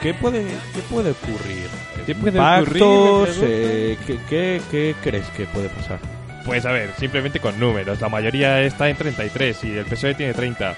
[0.00, 1.68] qué puede, qué puede ocurrir.
[2.06, 5.98] ¿Qué puede Pactos, ocurrir, eh, ¿qué, qué, qué crees que puede pasar?
[6.44, 8.00] Pues a ver, simplemente con números.
[8.00, 10.76] La mayoría está en 33 y el PSOE tiene 30.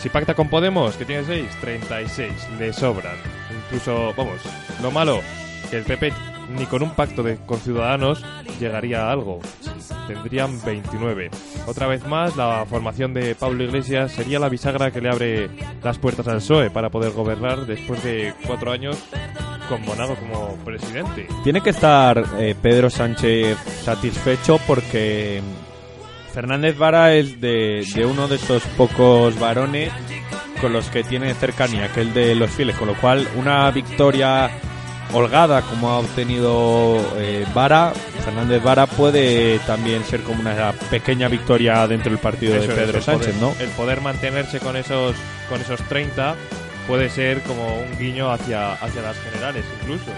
[0.00, 2.32] Si pacta con Podemos, que tiene 6, 36.
[2.58, 3.16] Le sobran.
[3.54, 4.40] Incluso, vamos,
[4.82, 5.20] lo malo,
[5.70, 6.12] que el PP
[6.56, 8.24] ni con un pacto de, con Ciudadanos
[8.60, 9.40] llegaría a algo.
[10.06, 11.30] Tendrían 29.
[11.66, 15.50] Otra vez más, la formación de Pablo Iglesias sería la bisagra que le abre
[15.82, 18.96] las puertas al PSOE para poder gobernar después de cuatro años
[19.68, 21.26] con Monago como presidente.
[21.42, 25.42] Tiene que estar eh, Pedro Sánchez satisfecho porque
[26.32, 29.90] Fernández Vara es de, de uno de esos pocos varones
[30.56, 34.50] con los que tiene cercanía, que el de los fieles, con lo cual una victoria
[35.12, 37.92] holgada como ha obtenido eh, Vara,
[38.24, 43.00] Fernández Vara puede también ser como una pequeña victoria dentro del partido Eso de Pedro
[43.00, 43.54] Sánchez, poder- ¿no?
[43.64, 45.14] El poder mantenerse con esos
[45.48, 46.34] con esos 30
[46.88, 50.10] puede ser como un guiño hacia, hacia las generales incluso.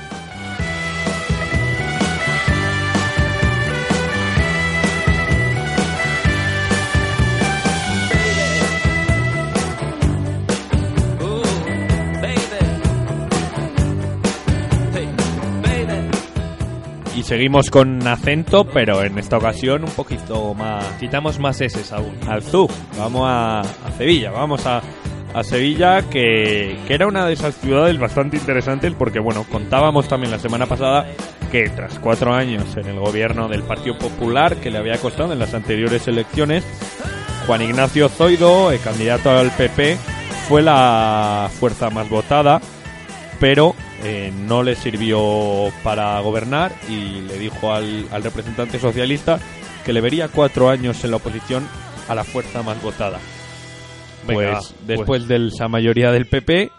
[17.29, 20.83] Seguimos con acento, pero en esta ocasión un poquito más...
[20.99, 22.17] Quitamos más S aún.
[22.27, 22.71] Al Zug.
[22.97, 24.81] Vamos a, a Sevilla, vamos a,
[25.35, 30.31] a Sevilla, que, que era una de esas ciudades bastante interesantes, porque bueno, contábamos también
[30.31, 31.07] la semana pasada
[31.53, 35.39] que tras cuatro años en el gobierno del Partido Popular, que le había costado en
[35.39, 36.65] las anteriores elecciones,
[37.47, 39.99] Juan Ignacio Zoido, el candidato al PP,
[40.49, 42.63] fue la fuerza más votada,
[43.41, 43.75] pero
[44.05, 49.39] eh, no le sirvió para gobernar y le dijo al, al representante socialista
[49.85, 51.67] que le vería cuatro años en la oposición
[52.09, 53.19] a la fuerza más votada.
[54.27, 56.71] Venga, pues va, después de esa mayoría del PP,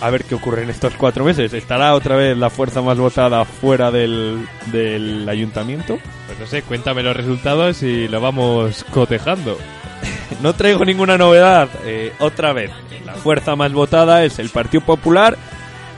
[0.00, 1.52] a ver qué ocurre en estos cuatro meses.
[1.52, 5.98] ¿Estará otra vez la fuerza más votada fuera del, del ayuntamiento?
[6.26, 9.58] Pues no sé, cuéntame los resultados y lo vamos cotejando.
[10.42, 11.68] No traigo ninguna novedad.
[11.84, 12.70] Eh, otra vez,
[13.04, 15.36] la fuerza más votada es el Partido Popular.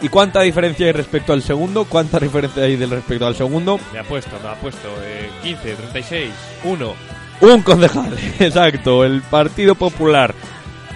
[0.03, 1.85] ¿Y cuánta diferencia hay respecto al segundo?
[1.85, 3.79] ¿Cuánta diferencia hay del respecto al segundo?
[3.93, 4.89] Me ha puesto, me ha puesto.
[5.03, 6.31] Eh, 15, 36,
[6.65, 6.95] 1.
[7.43, 9.05] Un concejal, exacto.
[9.05, 10.35] El Partido Popular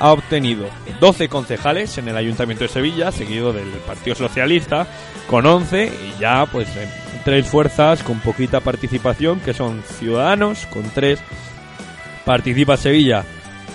[0.00, 0.68] ha obtenido
[1.00, 4.86] 12 concejales en el Ayuntamiento de Sevilla, seguido del Partido Socialista,
[5.28, 6.88] con 11 y ya pues en
[7.24, 11.18] tres fuerzas con poquita participación, que son Ciudadanos, con 3,
[12.24, 13.24] Participa Sevilla,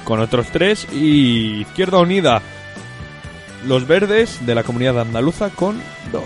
[0.03, 2.41] con otros 3, y Izquierda Unida,
[3.67, 5.79] los verdes de la comunidad andaluza, con
[6.11, 6.23] 2.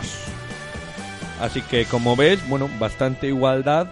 [1.41, 3.87] Así que como ves, bueno, bastante igualdad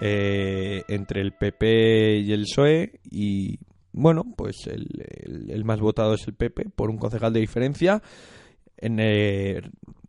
[0.00, 3.58] eh, entre el PP y el PSOE y
[3.92, 4.86] bueno, pues el,
[5.24, 8.02] el- el más votado es el PP por un concejal de diferencia.
[8.78, 9.62] En, eh,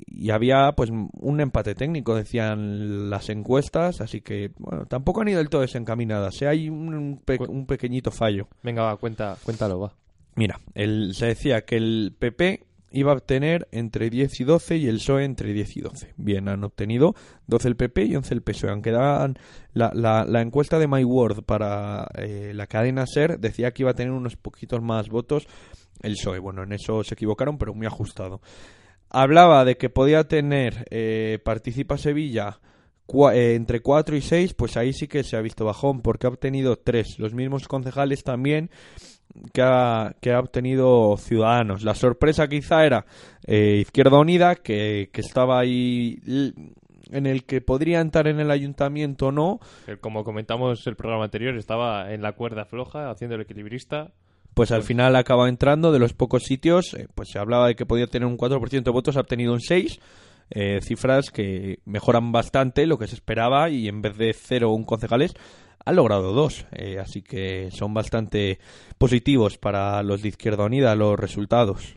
[0.07, 5.37] y había pues un empate técnico, decían las encuestas, así que bueno, tampoco han ido
[5.37, 6.41] del todo desencaminadas.
[6.41, 6.47] ¿eh?
[6.47, 8.47] Hay un, un pe- un pequeñito fallo.
[8.63, 9.93] Venga, va, cuenta, cuéntalo, va.
[10.35, 14.87] Mira, el- se decía que el PP iba a obtener entre 10 y 12 y
[14.87, 16.13] el PSOE entre 10 y 12.
[16.17, 17.15] Bien, han obtenido
[17.47, 18.71] 12 el PP y 11 el PSOE.
[18.71, 19.37] Aunque daban
[19.73, 23.91] la, la- la encuesta de My Word para eh, la cadena SER decía que iba
[23.91, 25.47] a tener unos poquitos más votos
[26.01, 26.39] el PSOE.
[26.39, 28.41] Bueno, en eso se equivocaron, pero muy ajustado.
[29.09, 32.59] Hablaba de que podía tener eh, Participa Sevilla
[33.33, 36.29] eh, entre 4 y 6, pues ahí sí que se ha visto bajón, porque ha
[36.29, 37.19] obtenido 3.
[37.19, 38.69] Los mismos concejales también
[39.53, 41.83] que ha, que ha obtenido Ciudadanos.
[41.83, 43.05] La sorpresa quizá era
[43.45, 46.19] eh, Izquierda Unida, que, que estaba ahí
[47.11, 49.59] en el que podría entrar en el ayuntamiento o no,
[50.01, 54.11] Como comentamos el programa anterior, estaba en la cuerda floja, haciendo el equilibrista.
[54.53, 57.85] pues al final acaba entrando de los pocos sitios, eh, pues se hablaba de que
[57.85, 59.99] podía tener un 4% de votos, ha obtenido un 6%,
[60.49, 64.85] eh, cifras que mejoran bastante lo que se esperaba y en vez de 0 un
[64.85, 65.33] concejales
[65.87, 66.65] ha logrado 2,
[67.01, 68.59] así que son bastante
[68.97, 71.95] positivos para los de Izquierda Unida los resultados.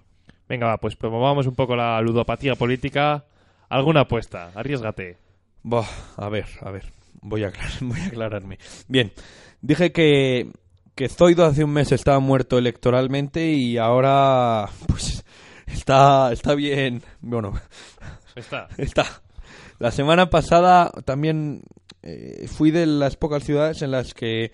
[0.49, 3.25] Venga, va, pues promovamos un poco la ludopatía política.
[3.69, 4.51] ¿Alguna apuesta?
[4.55, 5.17] Arriesgate.
[5.63, 6.85] Buah, a ver, a ver,
[7.23, 8.59] voy a, aclarar- voy a aclararme.
[8.89, 9.13] Bien,
[9.61, 10.51] dije que,
[10.95, 15.25] que Zoido hace un mes estaba muerto electoralmente y ahora pues
[15.67, 17.53] está, está bien, bueno,
[18.35, 18.69] Está.
[18.79, 19.05] está.
[19.79, 21.63] La semana pasada también
[22.03, 24.53] eh, fui de las pocas ciudades en las que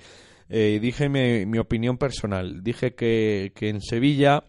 [0.48, 2.62] eh, dije mi, mi opinión personal.
[2.62, 4.44] Dije que, que en Sevilla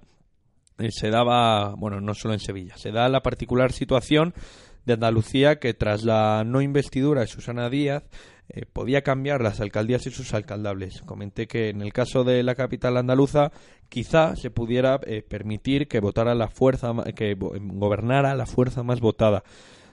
[0.79, 4.33] eh, se daba, bueno, no solo en Sevilla, se da la particular situación
[4.85, 8.03] de Andalucía que tras la no investidura de Susana Díaz
[8.49, 11.01] eh, podía cambiar las alcaldías y sus alcaldables.
[11.01, 13.51] Comenté que en el caso de la capital andaluza
[13.89, 19.43] quizá se pudiera permitir que votara la fuerza que go- gobernara la fuerza más votada.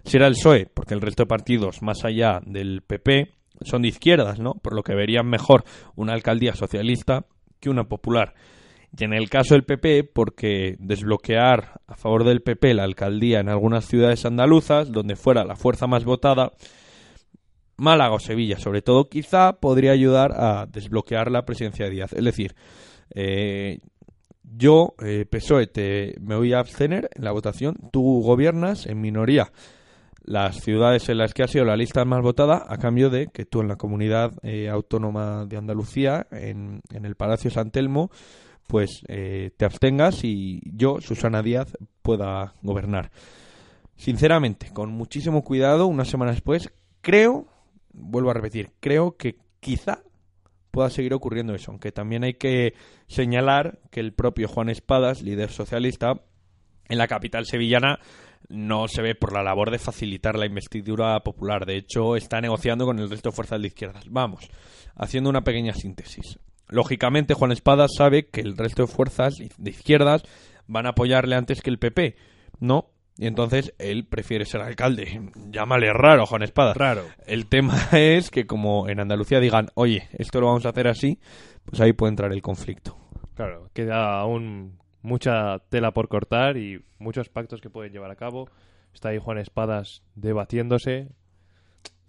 [0.05, 3.89] Si era el PSOE, porque el resto de partidos más allá del PP son de
[3.89, 4.55] izquierdas, ¿no?
[4.55, 5.65] Por lo que verían mejor
[5.97, 7.27] una alcaldía socialista
[7.61, 8.35] que una popular.
[8.97, 13.49] Y en el caso del PP, porque desbloquear a favor del PP la alcaldía en
[13.49, 16.53] algunas ciudades andaluzas, donde fuera la fuerza más votada,
[17.77, 22.13] Málaga o Sevilla, sobre todo, quizá podría ayudar a desbloquear la presidencia de Díaz.
[22.13, 22.55] Es decir,
[23.15, 23.81] eh,
[24.45, 29.51] yo, eh, PSOE, te, me voy a abstener en la votación, tú gobiernas en minoría
[30.25, 33.45] las ciudades en las que ha sido la lista más votada a cambio de que
[33.45, 38.11] tú en la comunidad eh, autónoma de Andalucía, en, en el Palacio San Telmo,
[38.67, 43.11] pues eh, te abstengas y yo, Susana Díaz, pueda gobernar.
[43.97, 46.71] Sinceramente, con muchísimo cuidado, una semana después,
[47.01, 47.47] creo,
[47.93, 50.03] vuelvo a repetir, creo que quizá
[50.71, 52.75] pueda seguir ocurriendo eso, aunque también hay que
[53.07, 56.23] señalar que el propio Juan Espadas, líder socialista,
[56.89, 58.01] en la capital sevillana
[58.49, 61.67] no se ve por la labor de facilitar la investidura popular.
[61.67, 64.05] De hecho, está negociando con el resto de fuerzas de izquierdas.
[64.11, 64.49] Vamos,
[64.97, 66.39] haciendo una pequeña síntesis.
[66.69, 70.23] Lógicamente, Juan Espadas sabe que el resto de fuerzas de izquierdas
[70.67, 72.17] van a apoyarle antes que el PP.
[72.61, 75.21] No, Y entonces él prefiere ser alcalde.
[75.51, 76.75] Llámale raro, Juan Espada.
[76.75, 77.05] Raro.
[77.27, 81.21] El tema es que como en Andalucía digan, oye, esto lo vamos a hacer así,
[81.65, 82.97] pues ahí puede entrar el conflicto.
[83.35, 88.49] Claro, queda aún mucha tela por cortar y muchos pactos que pueden llevar a cabo.
[88.95, 91.09] Está ahí Juan Espadas debatiéndose.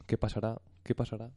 [0.08, 0.62] ¿Qué pasará?
[0.84, 1.30] ¿Qué pasará?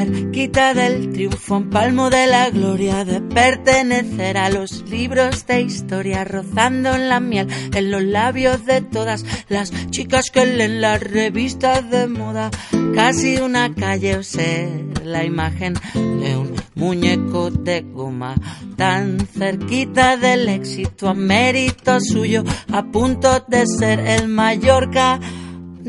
[0.00, 6.24] Cerquita del triunfo, en palmo de la gloria de pertenecer a los libros de historia,
[6.24, 11.90] rozando en la miel en los labios de todas las chicas que leen las revistas
[11.90, 12.50] de moda,
[12.94, 18.36] casi una calle o ser la imagen de un muñeco de goma,
[18.76, 22.42] tan cerquita del éxito a mérito suyo,
[22.72, 25.20] a punto de ser el Mallorca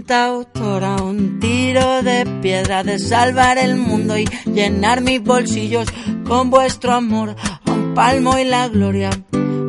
[0.10, 5.88] autora, un tiro de piedra de salvar el mundo y llenar mis bolsillos
[6.26, 7.36] con vuestro amor,
[7.66, 9.10] un palmo y la gloria.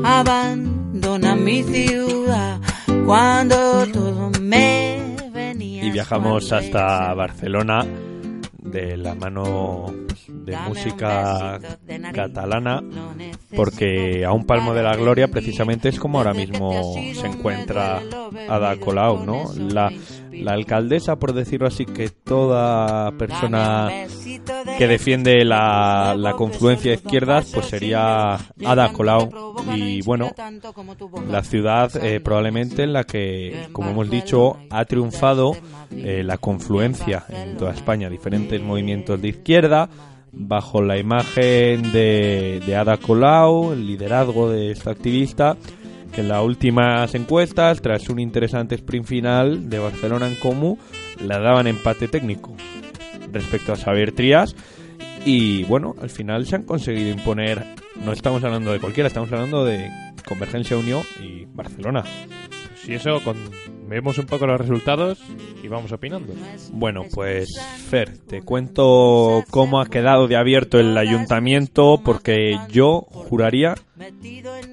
[0.04, 2.60] Abandona mi ciudad
[3.04, 5.84] cuando todo me venía.
[5.84, 7.86] Y viajamos hasta Barcelona
[8.72, 9.86] de la mano
[10.28, 11.60] de música
[12.12, 12.82] catalana
[13.54, 18.00] porque a un palmo de la gloria precisamente es como ahora mismo se encuentra
[18.48, 19.52] Ada Colau, ¿no?
[19.56, 19.92] La,
[20.32, 23.90] la alcaldesa, por decirlo así, que toda persona
[24.78, 29.30] que defiende la, la confluencia de izquierdas, pues sería Ada Colau.
[29.74, 30.32] Y bueno,
[31.30, 35.56] la ciudad eh, probablemente en la que, como hemos dicho, ha triunfado
[35.90, 39.88] eh, la confluencia en toda España, diferentes movimientos de izquierda,
[40.32, 45.56] bajo la imagen de, de Ada Colau, el liderazgo de esta activista,
[46.12, 50.78] que en las últimas encuestas, tras un interesante sprint final de Barcelona en Comú,
[51.20, 52.54] la daban empate técnico
[53.32, 54.54] respecto a Xavier Trías.
[55.24, 57.64] Y bueno, al final se han conseguido imponer,
[58.04, 59.88] no estamos hablando de cualquiera, estamos hablando de
[60.26, 62.04] Convergencia Unión y Barcelona.
[62.84, 63.36] Si eso, con...
[63.88, 65.20] vemos un poco los resultados
[65.62, 66.34] y vamos opinando.
[66.72, 67.48] Bueno, pues
[67.88, 73.76] Fer, te cuento cómo ha quedado de abierto el ayuntamiento porque yo juraría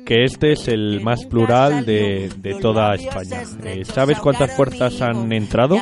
[0.10, 3.44] que este es el más plural de, de toda España.
[3.64, 5.76] Eh, ¿Sabes cuántas fuerzas han entrado?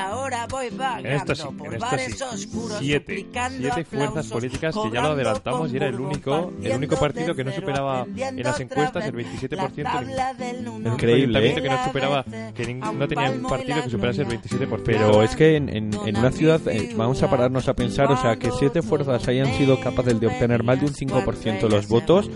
[1.00, 2.50] En esta sí, en esta sí.
[2.80, 3.26] Siete.
[3.58, 7.46] Siete fuerzas políticas que ya lo adelantamos y era el único, el único partido que
[7.46, 10.42] no superaba en las encuestas el 27%.
[10.42, 11.62] El único Increíble, ¿eh?
[11.62, 14.82] que no superaba, que no tenía un partido que superase el 27%.
[14.84, 18.18] Pero es que en, en- en una ciudad, eh, vamos a pararnos a pensar, o
[18.22, 21.88] sea, que siete fuerzas hayan sido capaces de obtener más de un 5% de los
[21.88, 22.30] votos,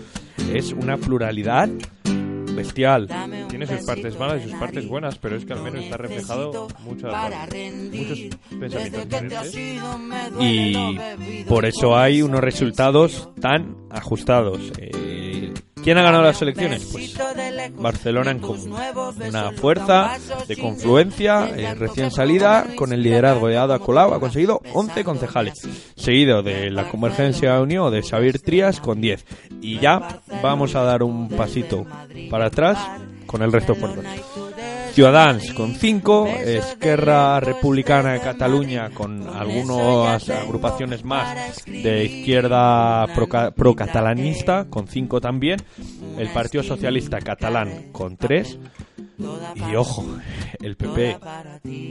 [0.52, 1.68] es una pluralidad
[2.54, 3.08] bestial.
[3.48, 6.68] Tiene sus partes malas y sus partes buenas, pero es que al menos está reflejado
[6.80, 7.12] muchas,
[7.92, 9.58] muchos pensamientos diferentes.
[10.40, 14.72] Y por eso hay unos resultados tan ajustados.
[14.78, 15.52] Eh,
[15.82, 16.88] ¿Quién ha ganado las elecciones?
[16.92, 17.16] Pues
[17.76, 18.72] Barcelona en común.
[19.28, 20.16] Una fuerza
[20.46, 25.66] de confluencia eh, recién salida con el liderazgo de Ada Colau ha conseguido 11 concejales,
[25.96, 29.24] seguido de la Convergencia Unión de Xavier Trías con 10.
[29.60, 31.86] Y ya vamos a dar un pasito
[32.30, 32.78] para atrás
[33.26, 34.41] con el resto de fuerzas.
[34.92, 44.66] Ciudadans con 5, Esquerra Republicana de Cataluña con algunas agrupaciones más de izquierda proca- procatalanista
[44.68, 45.58] con 5 también,
[46.18, 48.58] el Partido Socialista Catalán con 3
[49.70, 50.04] y ojo,
[50.60, 51.18] el PP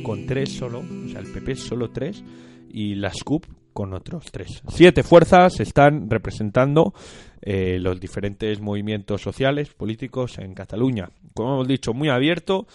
[0.04, 2.24] con 3 solo, o sea, el PP solo 3
[2.72, 4.64] y las CUP con otros 3.
[4.68, 6.94] Siete fuerzas están representando
[7.42, 11.10] eh, los diferentes movimientos sociales, políticos en Cataluña.
[11.34, 12.68] Como hemos dicho, muy abierto,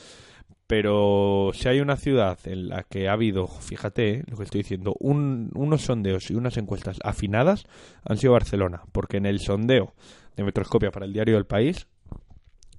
[0.66, 4.62] pero si hay una ciudad en la que ha habido, fíjate eh, lo que estoy
[4.62, 7.64] diciendo, un- unos sondeos y unas encuestas afinadas,
[8.04, 9.94] han sido Barcelona, porque en el sondeo
[10.36, 11.86] de Metroscopia para el diario El País,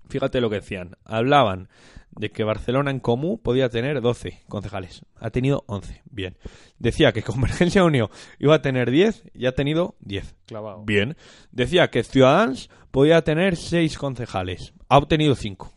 [0.10, 1.70] fíjate lo que decían, hablaban
[2.18, 5.06] de que Barcelona en común podía tener 12 concejales.
[5.20, 6.02] Ha tenido 11.
[6.10, 6.38] Bien.
[6.80, 8.10] Decía que Convergencia Unión
[8.40, 10.36] iba a tener 10 y ha tenido 10.
[10.46, 10.84] Clavado.
[10.84, 11.16] Bien.
[11.52, 14.74] Decía que Ciudadanos podía tener 6 concejales.
[14.90, 15.74] Ha obtenido 5.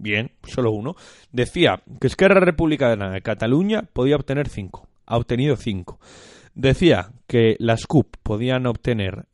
[0.00, 0.94] Bien, solo uno.
[1.32, 4.88] Decía que Esquerra Republicana de Cataluña podía obtener 5.
[5.06, 5.98] Ha obtenido 5.
[6.54, 9.26] Decía que las CUP podían obtener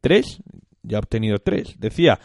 [0.00, 0.42] 3.
[0.82, 1.80] ya ha obtenido 3.
[1.80, 2.20] Decía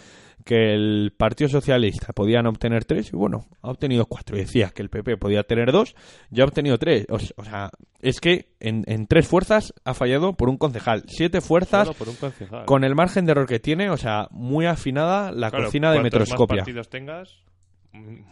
[0.45, 4.35] que el Partido Socialista podían obtener 3 y bueno, ha obtenido 4.
[4.37, 5.95] Decía que el PP podía tener 2,
[6.29, 7.05] ya ha obtenido 3.
[7.09, 7.69] O, sea,
[8.01, 11.03] es que en, en tres fuerzas ha fallado por un concejal.
[11.07, 12.65] Siete fuerzas Solo por un concejal.
[12.65, 15.99] con el margen de error que tiene, o sea, muy afinada la Claro, cocina de
[15.99, 16.57] cuantos más Metroscopia.
[16.57, 17.43] partidos tengas,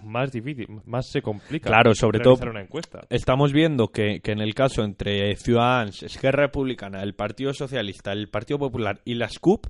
[0.03, 1.67] más difícil, más se complica.
[1.69, 3.01] Claro, sobre todo realizar una encuesta.
[3.09, 8.29] estamos viendo que, que en el caso entre Ciudadanos, Esquerra Republicana, el Partido Socialista, el
[8.29, 9.67] Partido Popular y las CUP,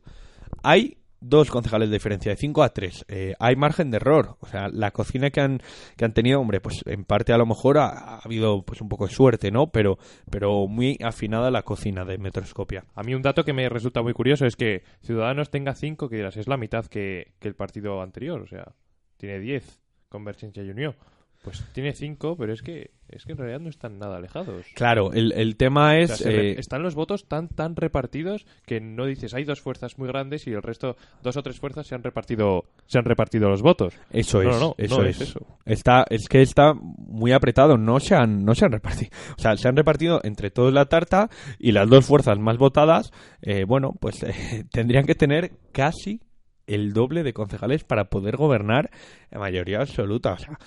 [0.62, 3.06] hay dos concejales de diferencia, de 5 a 3.
[3.40, 4.38] hay margen de error.
[4.40, 5.62] O sea, la cocina que han,
[5.98, 8.90] que han tenido, hombre, pues en parte a lo mejor ha, ha habido pues un
[8.90, 9.68] poco de suerte, ¿no?
[9.72, 9.98] Pero,
[10.30, 12.86] pero muy afinada la cocina de Metroscopia.
[12.96, 16.16] A mí un dato que me resulta muy curioso es que Ciudadanos tenga 5, que
[16.16, 18.74] dirás, es la mitad que, que el partido anterior, o sea,
[19.18, 20.96] tiene 10, Convergencia y Unión.
[21.44, 24.68] Pues tiene 5, pero es que es que en realidad no están nada alejados.
[24.76, 26.18] Claro, el, el tema O es...
[26.18, 30.08] sea, eh, están los votos tan tan repartidos que no dices hay dos fuerzas muy
[30.10, 33.62] grandes y el resto dos o tres fuerzas se han repartido se han repartido los
[33.62, 33.96] votos.
[34.12, 35.22] Eso No, es, no, no, eso no es.
[35.22, 35.40] eso.
[35.66, 39.12] Está, es que está muy apretado, no se han, no se han repartido.
[39.38, 43.12] O sea, se han repartido entre todos la tarta y las dos fuerzas más votadas,
[43.42, 46.20] eh, bueno, pues eh, tendrían que tener casi
[46.68, 48.92] el doble de concejales para poder gobernar
[49.32, 50.34] en mayoría absoluta.
[50.34, 50.60] O sea,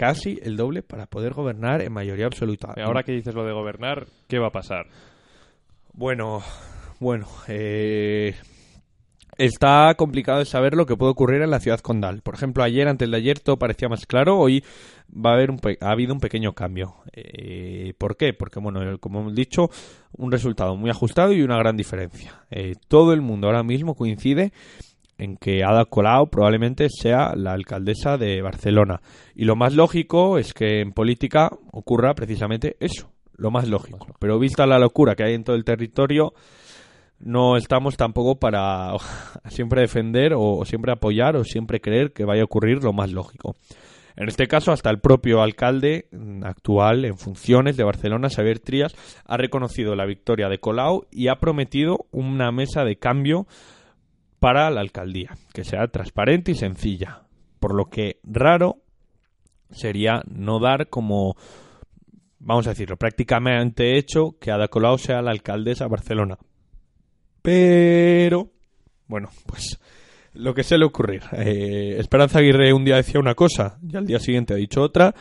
[0.00, 2.72] casi el doble para poder gobernar en mayoría absoluta.
[2.82, 4.86] Ahora que dices lo de gobernar, ¿qué va a pasar?
[5.92, 6.40] Bueno,
[7.00, 8.34] bueno, eh,
[9.36, 12.22] está complicado de saber lo que puede ocurrir en la ciudad condal.
[12.22, 14.38] Por ejemplo, ayer, antes de ayer, todo parecía más claro.
[14.38, 14.64] Hoy
[15.14, 16.94] va a haber un pe- ha habido un pequeño cambio.
[17.12, 18.32] Eh, ¿Por qué?
[18.32, 19.68] Porque, bueno, como hemos dicho,
[20.16, 22.42] un resultado muy ajustado y una gran diferencia.
[22.50, 24.52] Eh, todo el mundo ahora mismo coincide
[25.20, 29.02] en que Ada Colau probablemente sea la alcaldesa de Barcelona.
[29.34, 34.06] Y lo más lógico es que en política ocurra precisamente eso, lo más lógico.
[34.18, 36.32] Pero vista la locura que hay en todo el territorio,
[37.18, 38.92] no estamos tampoco para
[39.50, 43.12] siempre defender o, o siempre apoyar o siempre creer que vaya a ocurrir lo más
[43.12, 43.54] lógico.
[44.16, 46.06] En este caso, hasta el propio alcalde
[46.42, 48.94] actual en funciones de Barcelona, Xavier Trías,
[49.24, 53.46] ha reconocido la victoria de Colau y ha prometido una mesa de cambio
[54.40, 57.22] para la alcaldía, que sea transparente y sencilla.
[57.60, 58.78] Por lo que raro
[59.70, 61.36] sería no dar como,
[62.38, 66.38] vamos a decirlo, prácticamente hecho que Ada Colau sea la alcaldesa de Barcelona.
[67.42, 68.50] Pero,
[69.06, 69.78] bueno, pues
[70.32, 71.22] lo que suele ocurrir.
[71.32, 75.14] Eh, Esperanza Aguirre un día decía una cosa y al día siguiente ha dicho otra.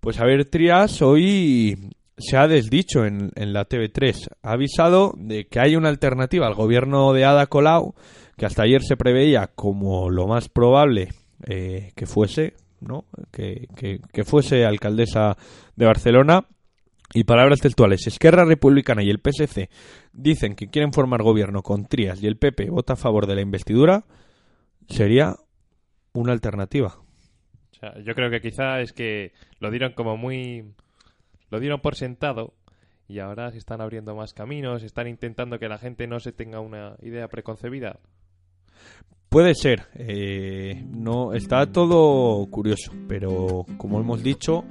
[0.00, 4.28] Pues a ver, Trias hoy se ha desdicho en, en la TV3.
[4.42, 7.94] Ha avisado de que hay una alternativa al gobierno de Ada Colau,
[8.36, 11.08] que hasta ayer se preveía como lo más probable
[11.46, 13.04] eh, que fuese, ¿no?
[13.30, 15.36] Que, que- fuese alcaldesa
[15.76, 16.46] de Barcelona.
[17.14, 19.68] Y palabras textuales, Esquerra Republicana y el PSC
[20.14, 23.42] dicen que quieren formar gobierno con Trias y el PP vota a favor de la
[23.42, 24.04] investidura,
[24.88, 25.36] sería
[26.14, 26.96] una alternativa.
[28.04, 30.72] Yo creo que quizá es que lo dieron como muy...
[31.50, 32.54] Lo dieron por sentado
[33.08, 36.60] y ahora se están abriendo más caminos, están intentando que la gente no se tenga
[36.60, 37.98] una idea preconcebida.
[39.28, 44.64] Puede ser, eh, no está todo curioso, pero como hemos dicho,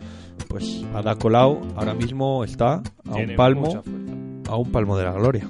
[0.48, 3.84] pues Ada Colau ahora mismo está a Tiene un palmo,
[4.48, 5.50] a un palmo de la gloria.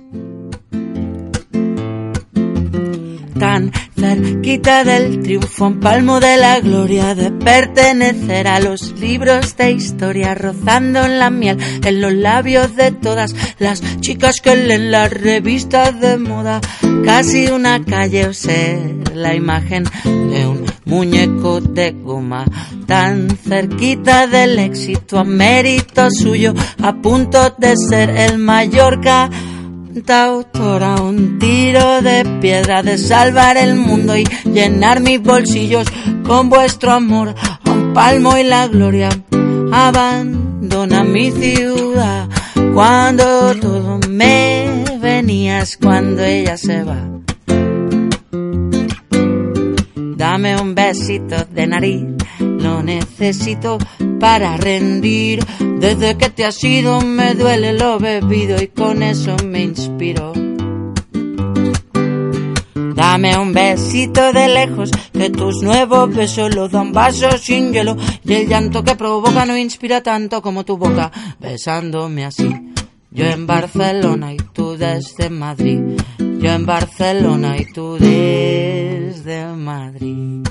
[3.42, 9.72] Tan cerquita del triunfo, un palmo de la gloria de pertenecer a los libros de
[9.72, 15.12] historia, rozando en la miel en los labios de todas las chicas que leen las
[15.12, 16.62] revistas de moda.
[17.04, 22.46] Casi una calle o ser la imagen de un muñeco de goma,
[22.86, 29.32] tan cerquita del éxito a mérito suyo, a punto de ser el Mallorca
[30.08, 35.88] autora un tiro de piedra de salvar el mundo y llenar mis bolsillos
[36.26, 37.36] con vuestro amor.
[37.66, 39.10] A un palmo y la gloria
[39.72, 42.30] abandona mi ciudad.
[42.74, 46.98] Cuando todo me venías cuando ella se va.
[50.16, 52.06] Dame un besito de nariz,
[52.62, 53.78] lo necesito
[54.20, 55.44] para rendir.
[55.80, 60.34] Desde que te has ido me duele lo bebido y con eso me inspiro.
[62.96, 68.34] Dame un besito de lejos, que tus nuevos besos lo dan vasos sin hielo y
[68.34, 72.48] el llanto que provoca no inspira tanto como tu boca besándome así.
[73.10, 75.80] Yo en Barcelona y tú desde Madrid.
[76.20, 80.48] Yo en Barcelona y tú desde Madrid.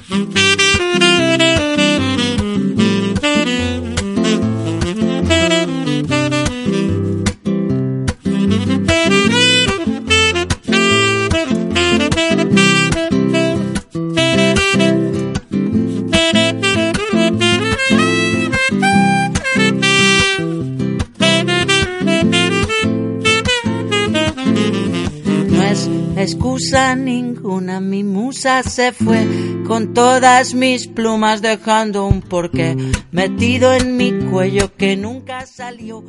[26.22, 29.26] Excusa ninguna, mi musa se fue
[29.66, 32.76] con todas mis plumas dejando un porqué
[33.12, 36.04] metido en mi cuello que nunca salió.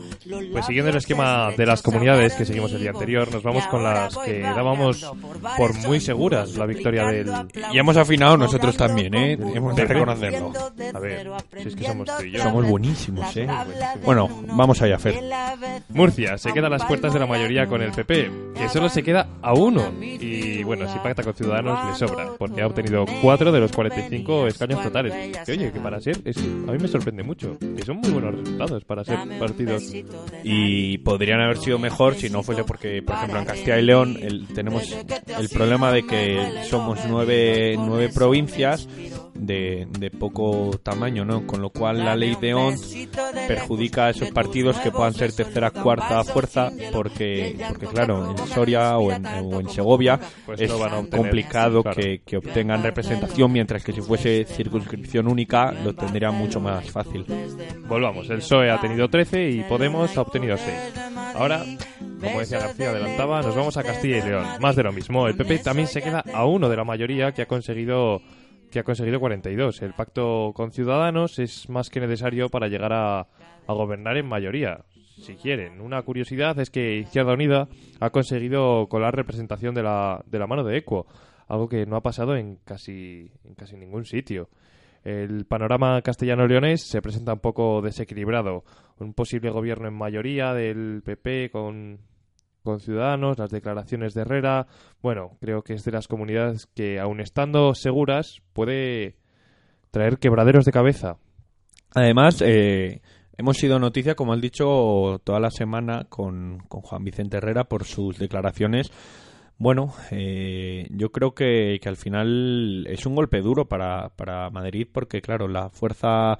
[0.51, 3.83] Pues siguiendo el esquema de las comunidades que seguimos el día anterior, nos vamos con
[3.83, 5.05] las que dábamos
[5.57, 7.31] por muy seguras la victoria del...
[7.73, 9.37] Y hemos afinado nosotros también, ¿eh?
[9.53, 10.53] Hemos de reconocerlo.
[10.93, 11.29] A ver,
[11.61, 12.43] si es que somos tú y yo.
[12.43, 13.47] Somos buenísimos, ¿eh?
[14.03, 15.15] Bueno, vamos allá, Fer.
[15.89, 19.03] Murcia se queda a las puertas de la mayoría con el PP, que solo se
[19.03, 19.91] queda a uno.
[20.03, 24.47] Y bueno, si pacta con Ciudadanos le sobra, porque ha obtenido 4 de los 45
[24.47, 25.13] escaños totales.
[25.45, 28.35] Que oye, que para ser, es- a mí me sorprende mucho, que son muy buenos
[28.39, 29.93] resultados para ser partidos.
[30.43, 34.17] Y podrían haber sido mejor si no fuese porque, por ejemplo, en Castilla y León
[34.21, 34.91] el- tenemos
[35.39, 38.87] el problema de que somos nueve, nueve provincias
[39.41, 41.47] de, de poco tamaño, ¿no?
[41.47, 42.79] Con lo cual la ley de ONT
[43.47, 48.97] perjudica a esos partidos que puedan ser tercera, cuarta fuerza, porque, porque claro, en Soria
[48.97, 51.99] o en, o en Segovia Pues es van a obtener, complicado claro.
[51.99, 57.25] que, que obtengan representación, mientras que si fuese circunscripción única lo tendría mucho más fácil.
[57.87, 60.77] Volvamos, el PSOE ha tenido 13 y Podemos ha obtenido 6.
[61.33, 61.63] Ahora,
[62.21, 64.45] como decía García adelantaba, nos vamos a Castilla y León.
[64.59, 67.41] Más de lo mismo, el PP también se queda a uno de la mayoría que
[67.41, 68.21] ha conseguido
[68.71, 69.81] que ha conseguido 42.
[69.81, 73.27] El pacto con Ciudadanos es más que necesario para llegar a,
[73.67, 74.83] gobernar en mayoría,
[75.21, 75.79] si quieren.
[75.79, 77.69] Una curiosidad es que Izquierda Unida
[77.99, 81.05] ha conseguido colar representación de la, de la mano de Equo,
[81.47, 84.49] algo que no ha pasado en casi, en casi ningún sitio.
[85.03, 88.63] El panorama castellano-leonés se presenta un poco desequilibrado.
[88.99, 91.99] Un posible gobierno en mayoría del PP con,
[92.63, 94.67] con Ciudadanos, las declaraciones de Herrera.
[95.01, 99.15] Bueno, creo que es de las comunidades que, aun estando seguras, puede
[99.91, 101.17] traer quebraderos de cabeza.
[101.93, 103.01] Además, eh,
[103.37, 107.83] hemos sido noticia, como has dicho, toda la semana con, con Juan Vicente Herrera por
[107.83, 108.91] sus declaraciones.
[109.57, 114.87] Bueno, eh, yo creo que, que al final es un golpe duro para, para Madrid
[114.91, 116.39] porque, claro, la fuerza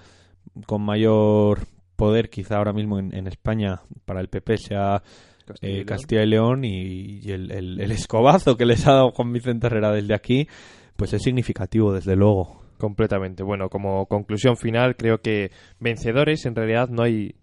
[0.65, 1.59] con mayor
[1.95, 5.03] poder quizá ahora mismo en, en España para el PP sea
[5.51, 5.85] Castilla y eh, León.
[5.85, 9.67] Castilla y León y, y el, el- el escobazo que les ha dado Juan Vicente
[9.67, 10.47] Herrera desde aquí,
[10.95, 12.61] pues es significativo, desde luego.
[12.77, 13.43] Completamente.
[13.43, 17.35] Bueno, como conclusión final, creo que vencedores en realidad no hay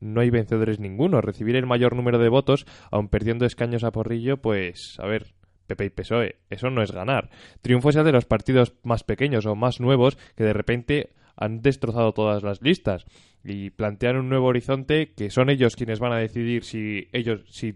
[0.00, 1.22] no hay vencedores ninguno.
[1.22, 5.32] Recibir el mayor número de votos, aun perdiendo escaños a porrillo, pues a ver,
[5.66, 7.30] PP y PSOE, eso no es ganar.
[7.62, 12.12] Triunfo sea de los partidos más pequeños o más nuevos que de repente han destrozado
[12.12, 13.04] todas las listas
[13.44, 17.74] y plantean un nuevo horizonte que son ellos quienes van a decidir si ellos si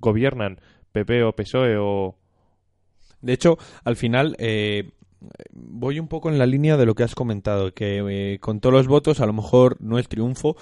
[0.00, 0.60] gobiernan
[0.92, 2.16] PP o PSOE o
[3.20, 4.90] De hecho, al final eh,
[5.52, 8.72] voy un poco en la línea de lo que has comentado, que eh, con todos
[8.72, 10.56] los votos a lo mejor no es triunfo.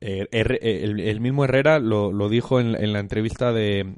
[0.00, 3.94] Eh, eh, el, mismo Herrera lo, lo dijo en, la entrevista de,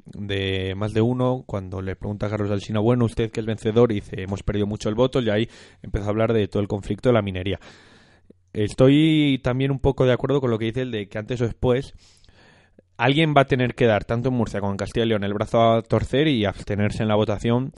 [0.75, 4.21] Más de Uno, cuando le pregunta a Carlos Alsina, bueno, usted que es vencedor, dice,
[4.21, 5.49] hemos perdido mucho el voto, y ahí
[5.81, 7.59] empezó a hablar de todo el conflicto de la minería.
[8.53, 11.45] Estoy también un poco de acuerdo con lo que dice el de que antes o
[11.45, 11.93] después
[12.97, 15.33] alguien va a tener que dar, tanto en Murcia como en Castilla y León, el
[15.33, 17.71] brazo a torcer y abstenerse en la votación,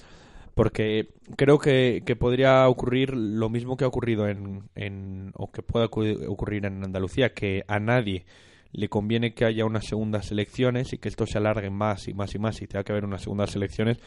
[0.64, 1.08] porque
[1.38, 5.88] creo que, que podría ocurrir lo mismo que ha ocurrido en, en o que pueda
[5.90, 8.26] ocu- ocurrir en Andalucía, que a nadie
[8.72, 12.36] le conviene que haya unas segundas elecciones y que esto se alargue más y más
[12.36, 13.98] y más y tenga que haber unas segundas elecciones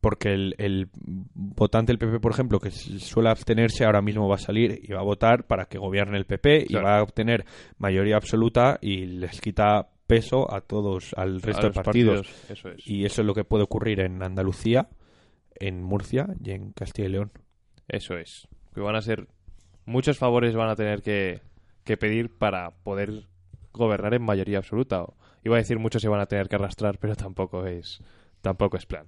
[0.00, 0.88] porque el, el
[1.34, 5.00] votante del PP, por ejemplo, que suele abstenerse, ahora mismo va a salir y va
[5.00, 6.82] a votar para que gobierne el PP Claro.
[6.82, 7.44] y va a obtener
[7.78, 12.26] mayoría absoluta y les quita peso a todos, al resto de partidos.
[12.28, 12.86] partidos, eso es.
[12.86, 14.86] Y eso es lo que puede ocurrir en Andalucía,
[15.60, 17.32] en Murcia y en Castilla y León.
[17.88, 18.48] Eso es.
[18.74, 19.28] Que van a ser.
[19.84, 21.40] Muchos favores van a tener que,
[21.84, 23.26] que pedir para poder
[23.72, 25.04] gobernar en mayoría absoluta.
[25.44, 28.00] Iba a decir muchos se van a tener que arrastrar, pero tampoco es.
[28.42, 29.06] Tampoco es plan.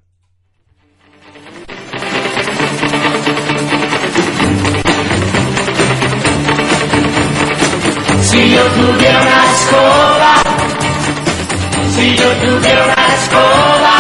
[8.23, 10.35] Si yo tuviera una escoba,
[11.95, 14.00] si yo tuviera una escoba,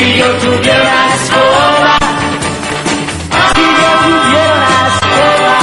[0.00, 1.94] si yo tuviera una escoba,
[3.54, 5.56] si yo tuviera una escoba,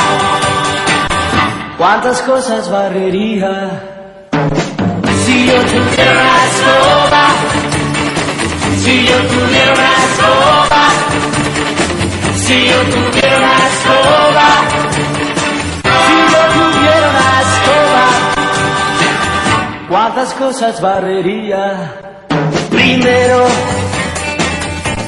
[1.79, 3.53] ¿cuántas cosas barrería?
[5.25, 7.23] Si yo tuviera una escoba,
[8.83, 10.83] si yo tuviera una escoba,
[12.35, 14.49] si yo tuviera una escoba.
[16.05, 18.05] Si yo tuviera una escoba,
[19.89, 21.61] ¿cuántas cosas barrería?
[22.69, 23.39] Primero,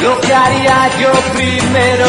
[0.02, 2.08] lo que haría yo primero,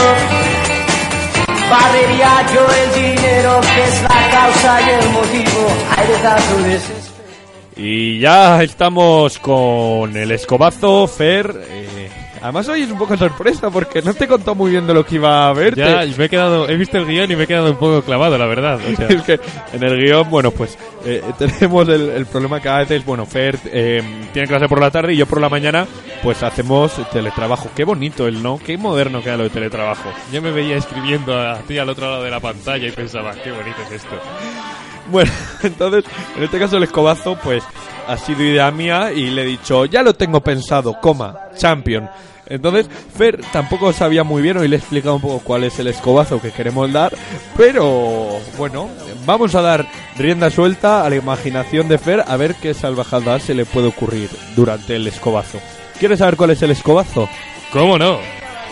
[1.71, 5.67] barrería yo el dinero que es la causa y el motivo.
[5.97, 7.11] Hay de tanto desespero.
[7.77, 11.55] Y ya estamos con el escobazo, Fer.
[11.69, 12.11] eh,
[12.43, 15.17] Además hoy es un poco sorpresa porque no te contó muy bien de lo que
[15.17, 15.81] iba a verte.
[15.83, 18.39] Ya, me he quedado, he visto el guion y me he quedado un poco clavado,
[18.39, 18.81] la verdad.
[18.81, 19.09] o sea.
[19.11, 19.39] es que
[19.75, 23.59] en el guion, bueno, pues eh, tenemos el, el problema que a veces, bueno, Fer
[23.67, 25.87] eh, tiene clase por la tarde y yo por la mañana,
[26.23, 27.71] pues hacemos teletrabajo.
[27.75, 30.11] Qué bonito el no, qué moderno queda lo de teletrabajo.
[30.33, 33.51] Yo me veía escribiendo a ti al otro lado de la pantalla y pensaba, qué
[33.51, 34.17] bonito es esto.
[35.11, 35.31] Bueno,
[35.63, 36.05] entonces,
[36.37, 37.65] en este caso el escobazo, pues
[38.07, 42.09] ha sido idea mía y le he dicho, ya lo tengo pensado, coma, champion.
[42.47, 45.87] Entonces, Fer tampoco sabía muy bien, hoy le he explicado un poco cuál es el
[45.87, 47.15] escobazo que queremos dar,
[47.57, 48.89] pero bueno,
[49.25, 53.55] vamos a dar rienda suelta a la imaginación de Fer a ver qué salvajada se
[53.55, 55.61] le puede ocurrir durante el escobazo.
[56.01, 57.29] ¿Quieres saber cuál es el escobazo?
[57.73, 58.19] ¿Cómo no?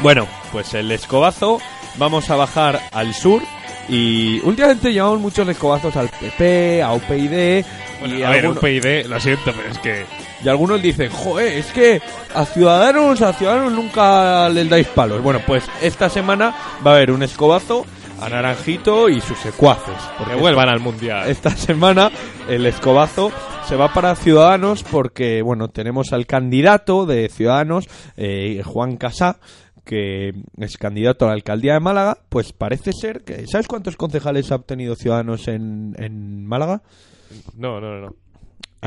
[0.01, 1.61] Bueno, pues el escobazo,
[1.97, 3.43] vamos a bajar al sur
[3.89, 7.65] y últimamente llevamos muchos escobazos al PP, a UPyD
[8.01, 10.05] Bueno, y a ver, algunos- un PID, lo siento, pero es que...
[10.43, 12.01] y algunos dicen, joder, es que
[12.35, 15.23] a Ciudadanos, a Ciudadanos nunca les dais palos.
[15.23, 16.55] Bueno, pues esta semana
[16.87, 17.85] va a haber un escobazo
[18.21, 19.97] a Naranjito y sus secuaces.
[20.27, 21.29] Que vuelvan al Mundial.
[21.29, 22.11] Esta semana
[22.49, 23.33] el escobazo
[23.67, 29.39] se va para Ciudadanos porque, bueno, tenemos al candidato de Ciudadanos, eh, Juan Casá,
[29.85, 33.47] que es candidato a la alcaldía de Málaga, pues parece ser que...
[33.47, 36.83] ¿Sabes cuántos concejales ha obtenido Ciudadanos en, en Málaga?
[37.57, 38.15] No, no, no.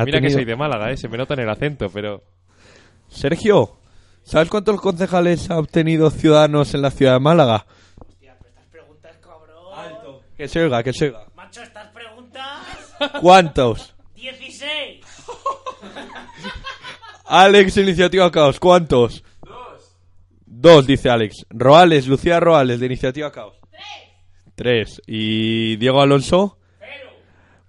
[0.05, 0.97] Mira que soy de Málaga, ¿eh?
[0.97, 2.23] se me nota en el acento, pero...
[3.07, 3.77] Sergio,
[4.23, 7.65] ¿sabes cuántos concejales ha obtenido Ciudadanos en la ciudad de Málaga?
[10.41, 11.27] Que se oiga, que se oiga.
[11.35, 12.95] Macho, estas preguntas.
[13.21, 13.93] ¿Cuántos?
[14.15, 15.05] 16.
[17.25, 19.23] Alex, Iniciativa Caos, ¿cuántos?
[19.43, 19.99] Dos.
[20.47, 21.45] Dos, dice Alex.
[21.51, 23.55] Roales, Lucía Roales, de Iniciativa Caos.
[23.69, 23.83] Tres.
[24.55, 25.01] Tres.
[25.05, 26.57] ¿Y Diego Alonso?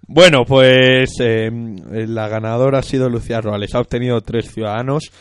[0.06, 3.74] Bueno, pues eh, la ganadora ha sido Lucía Roales.
[3.74, 5.12] Ha obtenido tres ciudadanos.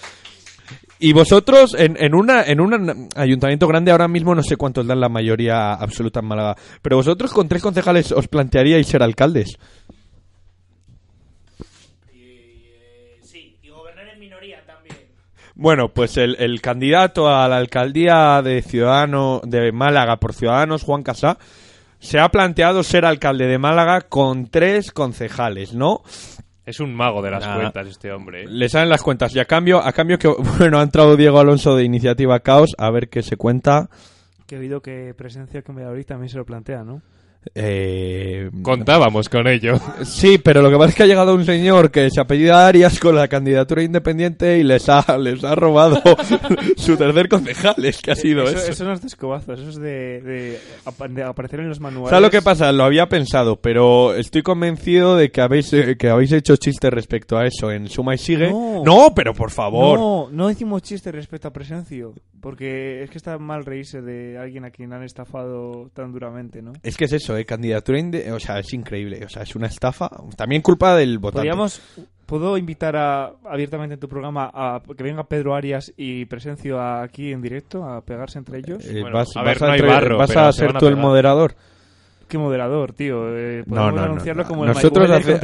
[1.03, 4.99] Y vosotros, en, en, una, en un ayuntamiento grande, ahora mismo no sé cuántos dan
[4.99, 9.57] la mayoría absoluta en Málaga, pero vosotros con tres concejales os plantearíais ser alcaldes.
[13.23, 14.95] Sí, y gobernar en minoría también.
[15.55, 21.01] Bueno, pues el, el candidato a la alcaldía de Ciudadano de Málaga por Ciudadanos, Juan
[21.01, 21.39] Casá,
[21.97, 26.03] se ha planteado ser alcalde de Málaga con tres concejales, ¿no?
[26.65, 28.43] Es un mago de las cuentas este hombre.
[28.43, 28.47] ¿eh?
[28.47, 30.27] Le salen las cuentas y a cambio, a cambio que
[30.59, 33.89] bueno, ha entrado Diego Alonso de Iniciativa Caos a ver qué se cuenta.
[34.45, 37.01] Que he oído que presencia que Valladolid también se lo plantea, ¿no?
[37.55, 39.73] Eh, Contábamos con ello.
[40.03, 42.99] Sí, pero lo que pasa es que ha llegado un señor que se apellida Arias
[42.99, 46.01] con la candidatura independiente y les ha, les ha robado
[46.77, 47.83] su tercer concejal.
[47.83, 48.71] Es que ha sido eso.
[48.71, 48.83] eso.
[48.85, 52.09] no es de escobazo, eso es de, de apa- de aparecer en los manuales.
[52.09, 52.71] ¿Sabes lo que pasa?
[52.71, 57.37] Lo había pensado, pero estoy convencido de que habéis, eh, que habéis hecho chistes respecto
[57.37, 58.51] a eso en Suma y Sigue.
[58.51, 59.13] No.
[59.15, 59.97] pero por favor.
[59.99, 64.63] No, no hicimos chiste respecto a Presencio, porque es que está mal reírse de alguien
[64.65, 66.73] a quien han estafado tan duramente, ¿no?
[66.83, 67.45] Es que es eso, ¿eh?
[67.45, 69.23] Candidatura inde- O sea, es increíble.
[69.25, 70.09] O sea, es una estafa.
[70.35, 71.39] También culpa del votante.
[71.47, 71.81] Podríamos,
[72.25, 77.03] ¿Puedo invitar a, abiertamente en tu programa a que venga Pedro Arias y Presencio a-
[77.03, 78.85] aquí en directo a pegarse entre ellos?
[78.85, 81.55] Eh, vas vas a, entre- vas a ser tú el moderador.
[82.29, 83.37] ¿Qué moderador, tío?
[83.37, 84.47] Eh, No, podemos no, no, anunciarlo no.
[84.47, 85.39] como el Nosotros hace-.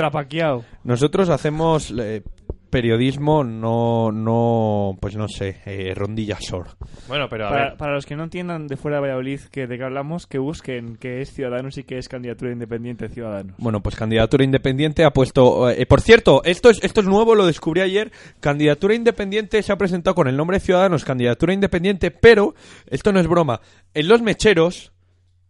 [0.86, 2.24] Nosotros hacemos eh,
[2.70, 6.68] periodismo, no, no, pues no sé, eh, rondilla sor.
[7.08, 7.78] Bueno, pero a para, ver.
[7.78, 10.98] para los que no entiendan de fuera de Valladolid que de qué hablamos, que busquen
[10.98, 13.56] qué es Ciudadanos y qué es candidatura independiente Ciudadanos.
[13.58, 15.70] Bueno, pues candidatura independiente ha puesto.
[15.70, 18.12] eh, por cierto, esto es, esto es nuevo, lo descubrí ayer.
[18.40, 22.54] Candidatura independiente se ha presentado con el nombre de Ciudadanos, candidatura independiente, pero
[22.88, 23.62] esto no es broma.
[23.94, 24.92] En los mecheros,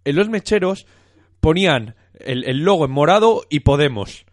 [0.05, 0.85] en los mecheros
[1.39, 4.26] ponían el, el logo en morado y Podemos.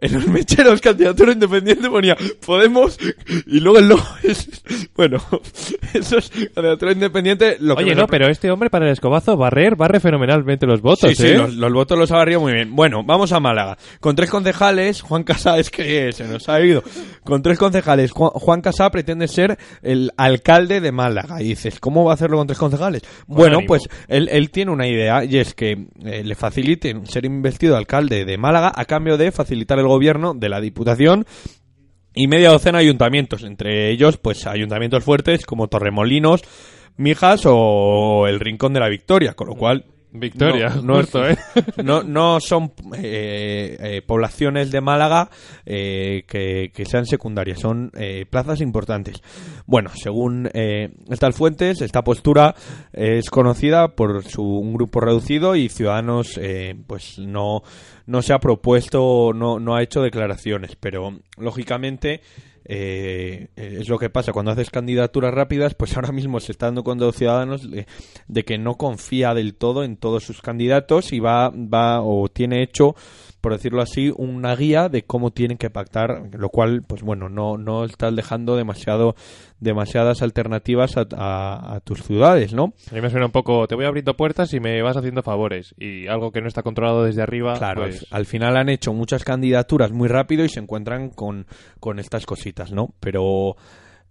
[0.00, 2.98] En los mecheros, candidatura independiente ponía Podemos
[3.46, 4.48] y luego el logo es.
[4.94, 5.18] Bueno,
[5.94, 7.56] eso es candidatura independiente.
[7.60, 11.10] Lo que Oye, no, pero este hombre para el escobazo barrer, barre fenomenalmente los votos,
[11.10, 11.38] Sí, sí, ¿eh?
[11.38, 12.74] los, los votos los ha barrido muy bien.
[12.74, 13.76] Bueno, vamos a Málaga.
[14.00, 16.82] Con tres concejales, Juan Casá, es que se nos ha ido.
[17.24, 21.42] Con tres concejales, Juan, Juan Casá pretende ser el alcalde de Málaga.
[21.42, 23.02] Y dices, ¿cómo va a hacerlo con tres concejales?
[23.26, 23.68] bueno, ánimo.
[23.68, 28.24] pues él, él tiene una idea y es que eh, le faciliten ser investido alcalde
[28.24, 31.26] de Málaga a cambio de facilitar el gobierno de la Diputación
[32.14, 36.42] y media docena de ayuntamientos, entre ellos pues ayuntamientos fuertes como Torremolinos,
[36.96, 41.36] Mijas o el Rincón de la Victoria, con lo cual Victoria, no, no, ¿eh?
[41.84, 45.28] no, no son eh, eh, poblaciones de Málaga
[45.66, 49.22] eh, que, que sean secundarias, son eh, plazas importantes.
[49.66, 52.54] Bueno, según eh, estas fuentes, esta postura
[52.92, 57.62] es conocida por su, un grupo reducido y Ciudadanos eh, pues no,
[58.08, 62.22] no se ha propuesto, no, no ha hecho declaraciones, pero lógicamente
[62.64, 64.32] eh, es lo que pasa.
[64.32, 67.86] Cuando haces candidaturas rápidas, pues ahora mismo se está dando cuenta los ciudadanos de,
[68.26, 72.62] de que no confía del todo en todos sus candidatos y va, va o tiene
[72.62, 72.96] hecho
[73.40, 77.56] por decirlo así, una guía de cómo tienen que pactar, lo cual, pues bueno, no,
[77.56, 79.14] no estás dejando demasiado,
[79.60, 82.74] demasiadas alternativas a, a- a tus ciudades, ¿no?
[82.90, 85.74] A mí me suena un poco, te voy abriendo puertas y me vas haciendo favores.
[85.78, 88.06] Y algo que no está controlado desde arriba, Claro, pues...
[88.10, 91.46] al, al final han hecho muchas candidaturas muy rápido y se encuentran con,
[91.80, 92.94] con estas cositas, ¿no?
[93.00, 93.56] Pero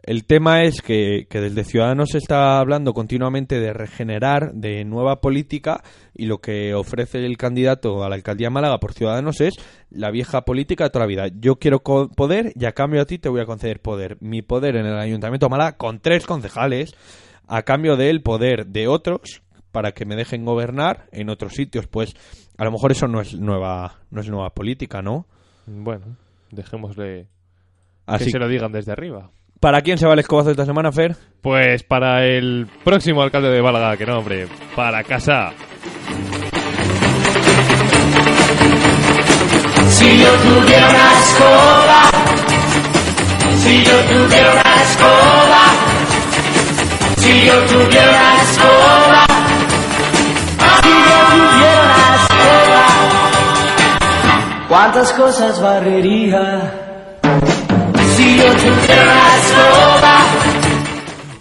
[0.03, 5.19] el tema es que, que desde Ciudadanos se está hablando continuamente de regenerar, de nueva
[5.19, 5.83] política,
[6.13, 9.55] y lo que ofrece el candidato a la alcaldía de Málaga por Ciudadanos es
[9.89, 11.27] la vieja política de toda la vida.
[11.39, 14.17] Yo quiero poder y a cambio a ti te voy a conceder poder.
[14.21, 16.91] Mi poder en el Ayuntamiento de Málaga con tres concejales,
[17.47, 19.41] a cambio del poder de otros
[19.71, 21.87] para que me dejen gobernar en otros sitios.
[21.87, 22.13] Pues
[22.57, 25.27] a lo mejor eso no es nueva, no es nueva política, ¿no?
[25.65, 26.17] Bueno,
[26.51, 27.27] dejémosle
[28.05, 29.31] Así- que se lo digan desde arriba.
[29.59, 31.15] ¿Para quién se va el escobazo esta semana, Fer?
[31.41, 35.51] Pues para el próximo alcalde de Málaga, que no, hombre, para casa.
[39.89, 42.01] Si yo tuviera una escoba,
[43.57, 45.63] si yo tuviera una escoba,
[47.17, 49.25] si yo tuviera una escoba,
[50.83, 52.83] si yo tuviera una escoba,
[54.69, 56.86] ¿cuántas cosas barrería?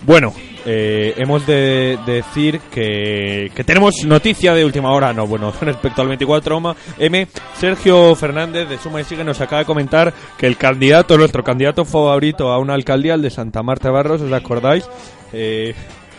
[0.04, 0.32] Bueno,
[0.64, 5.12] eh, hemos de decir que, que tenemos noticia de última hora.
[5.12, 10.12] No, bueno, respecto al 24M, Sergio Fernández de Suma y Sigue nos acaba de comentar
[10.36, 14.32] que el candidato, nuestro candidato favorito a una alcaldía, el de Santa Marta Barros, ¿os
[14.32, 14.88] acordáis?
[15.32, 15.74] Eh,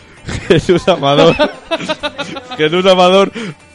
[0.48, 1.36] Jesús Amador.
[2.56, 3.30] Jesús Amador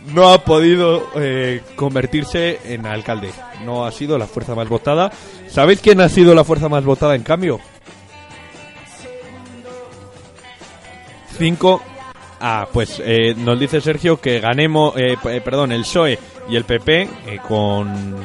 [0.07, 3.31] no ha podido eh, convertirse en alcalde.
[3.65, 5.11] No ha sido la fuerza más votada.
[5.47, 7.59] ¿Sabéis quién ha sido la fuerza más votada en cambio?
[11.37, 11.81] 5.
[12.39, 16.65] Ah, pues eh, nos dice Sergio que ganemos, eh, eh, perdón, el PSOE y el
[16.65, 17.07] PP
[17.47, 18.15] con,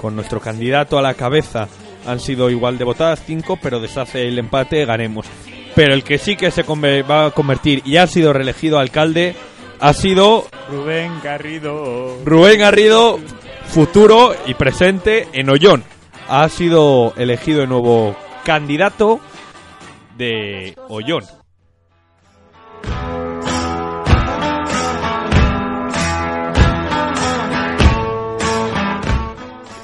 [0.00, 1.68] con nuestro candidato a la cabeza
[2.06, 5.26] han sido igual de votadas, 5, pero deshace el empate, ganemos.
[5.74, 9.36] Pero el que sí que se va a convertir y ha sido reelegido alcalde
[9.80, 12.16] ha sido Rubén Garrido.
[12.24, 13.18] Rubén Garrido,
[13.66, 15.84] futuro y presente en Ollón.
[16.28, 19.20] Ha sido elegido el nuevo candidato
[20.16, 21.37] de Ollón.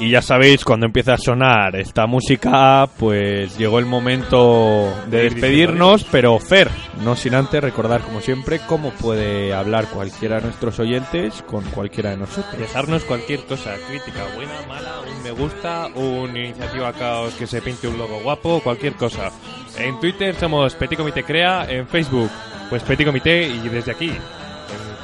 [0.05, 5.25] Y ya sabéis, cuando empieza a sonar esta música, pues llegó el momento de De
[5.25, 6.69] ir despedirnos, pero Fer,
[7.03, 12.11] no sin antes recordar como siempre cómo puede hablar cualquiera de nuestros oyentes con cualquiera
[12.11, 12.59] de nosotros.
[12.59, 17.89] Dejarnos cualquier cosa, crítica, buena, mala, un me gusta, una iniciativa caos que se pinte
[17.89, 19.31] un logo guapo, cualquier cosa.
[19.79, 22.31] En Twitter somos Petit Comité Crea, en Facebook
[22.69, 24.19] pues Petit Comité y desde aquí, en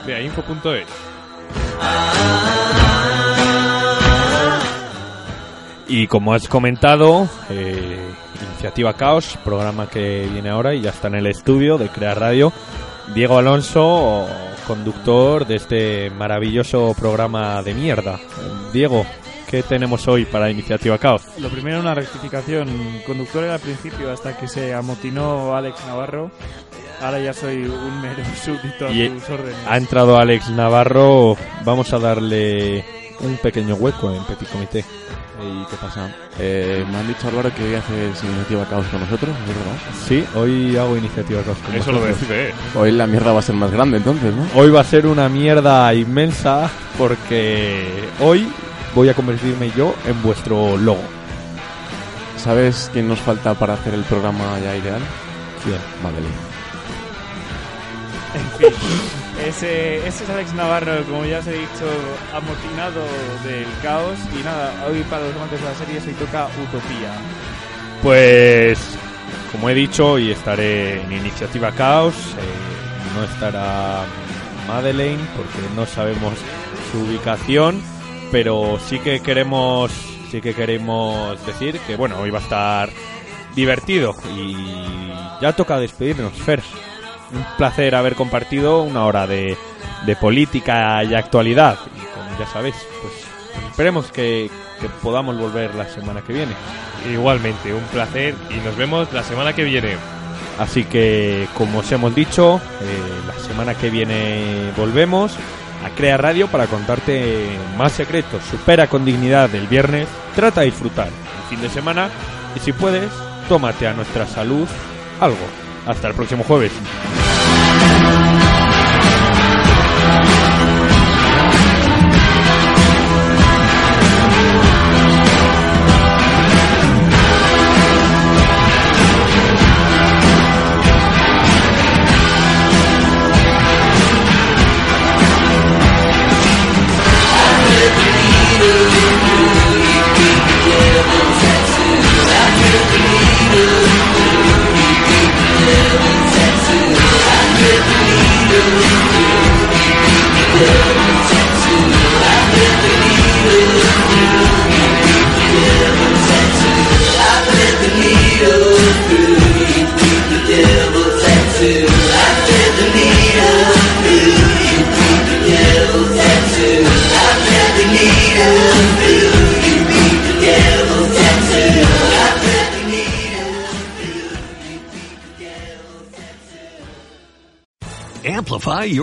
[0.05, 0.85] creainfo.es.
[5.91, 7.99] Y como has comentado, eh,
[8.53, 12.53] Iniciativa Caos, programa que viene ahora y ya está en el estudio de Crear Radio.
[13.13, 14.25] Diego Alonso,
[14.69, 18.21] conductor de este maravilloso programa de mierda.
[18.73, 19.05] Diego,
[19.49, 21.23] ¿qué tenemos hoy para Iniciativa Caos?
[21.41, 22.69] Lo primero, una rectificación.
[23.05, 26.31] Conductor era al principio hasta que se amotinó Alex Navarro.
[27.03, 29.57] Ahora ya soy un mero súbdito a Y tus órdenes.
[29.67, 32.85] ha entrado Alex Navarro, vamos a darle
[33.19, 34.85] un pequeño hueco en Petit Comité.
[35.43, 36.11] ¿Y qué pasa?
[36.39, 39.79] Eh, me han dicho Álvaro que hoy haces iniciativa caos con nosotros, ¿es verdad?
[40.07, 42.55] Sí, hoy hago Iniciativa Caos con Eso lo decide, ¿eh?
[42.75, 44.47] Hoy la mierda va a ser más grande entonces, ¿no?
[44.55, 47.87] Hoy va a ser una mierda inmensa porque
[48.21, 48.49] hoy
[48.95, 51.03] voy a convertirme yo en vuestro logo.
[52.37, 55.01] ¿Sabes quién nos falta para hacer el programa ya ideal?
[55.65, 55.79] ¿Quién?
[56.03, 56.35] Madeleine.
[58.35, 58.79] En fin,
[59.47, 61.87] ese, es Alex Navarro, como ya os he dicho,
[62.35, 63.03] amotinado
[63.45, 64.19] del caos.
[64.39, 67.13] Y nada, hoy para los amantes de la serie se toca Utopía.
[68.03, 68.79] Pues,
[69.53, 72.15] como he dicho, hoy estaré en Iniciativa Caos.
[72.15, 72.71] eh,
[73.15, 74.05] no estará
[74.69, 76.35] Madeleine porque no sabemos
[76.91, 77.83] su ubicación,
[78.31, 79.91] pero sí que queremos,
[80.31, 82.91] sí que queremos decir que bueno, hoy va a estar
[83.55, 84.55] divertido y
[85.41, 86.63] ya toca despedirnos, Fer.
[87.33, 89.57] Un placer haber compartido una hora de,
[90.07, 91.79] de política y actualidad.
[91.97, 93.13] Y como ya sabéis, pues
[93.71, 94.51] esperemos que,
[94.81, 96.53] que podamos volver la semana que viene.
[97.11, 99.97] Igualmente, un placer y nos vemos la semana que viene.
[100.59, 105.33] Así que, como os hemos dicho, eh, la semana que viene volvemos
[105.85, 108.43] a Crea Radio para contarte más secretos.
[108.45, 112.11] Supera con dignidad el viernes, trata de disfrutar el fin de semana
[112.55, 113.11] y si puedes,
[113.49, 114.69] tómate a nuestra salud
[115.21, 115.70] algo.
[115.87, 116.73] Hasta el próximo jueves.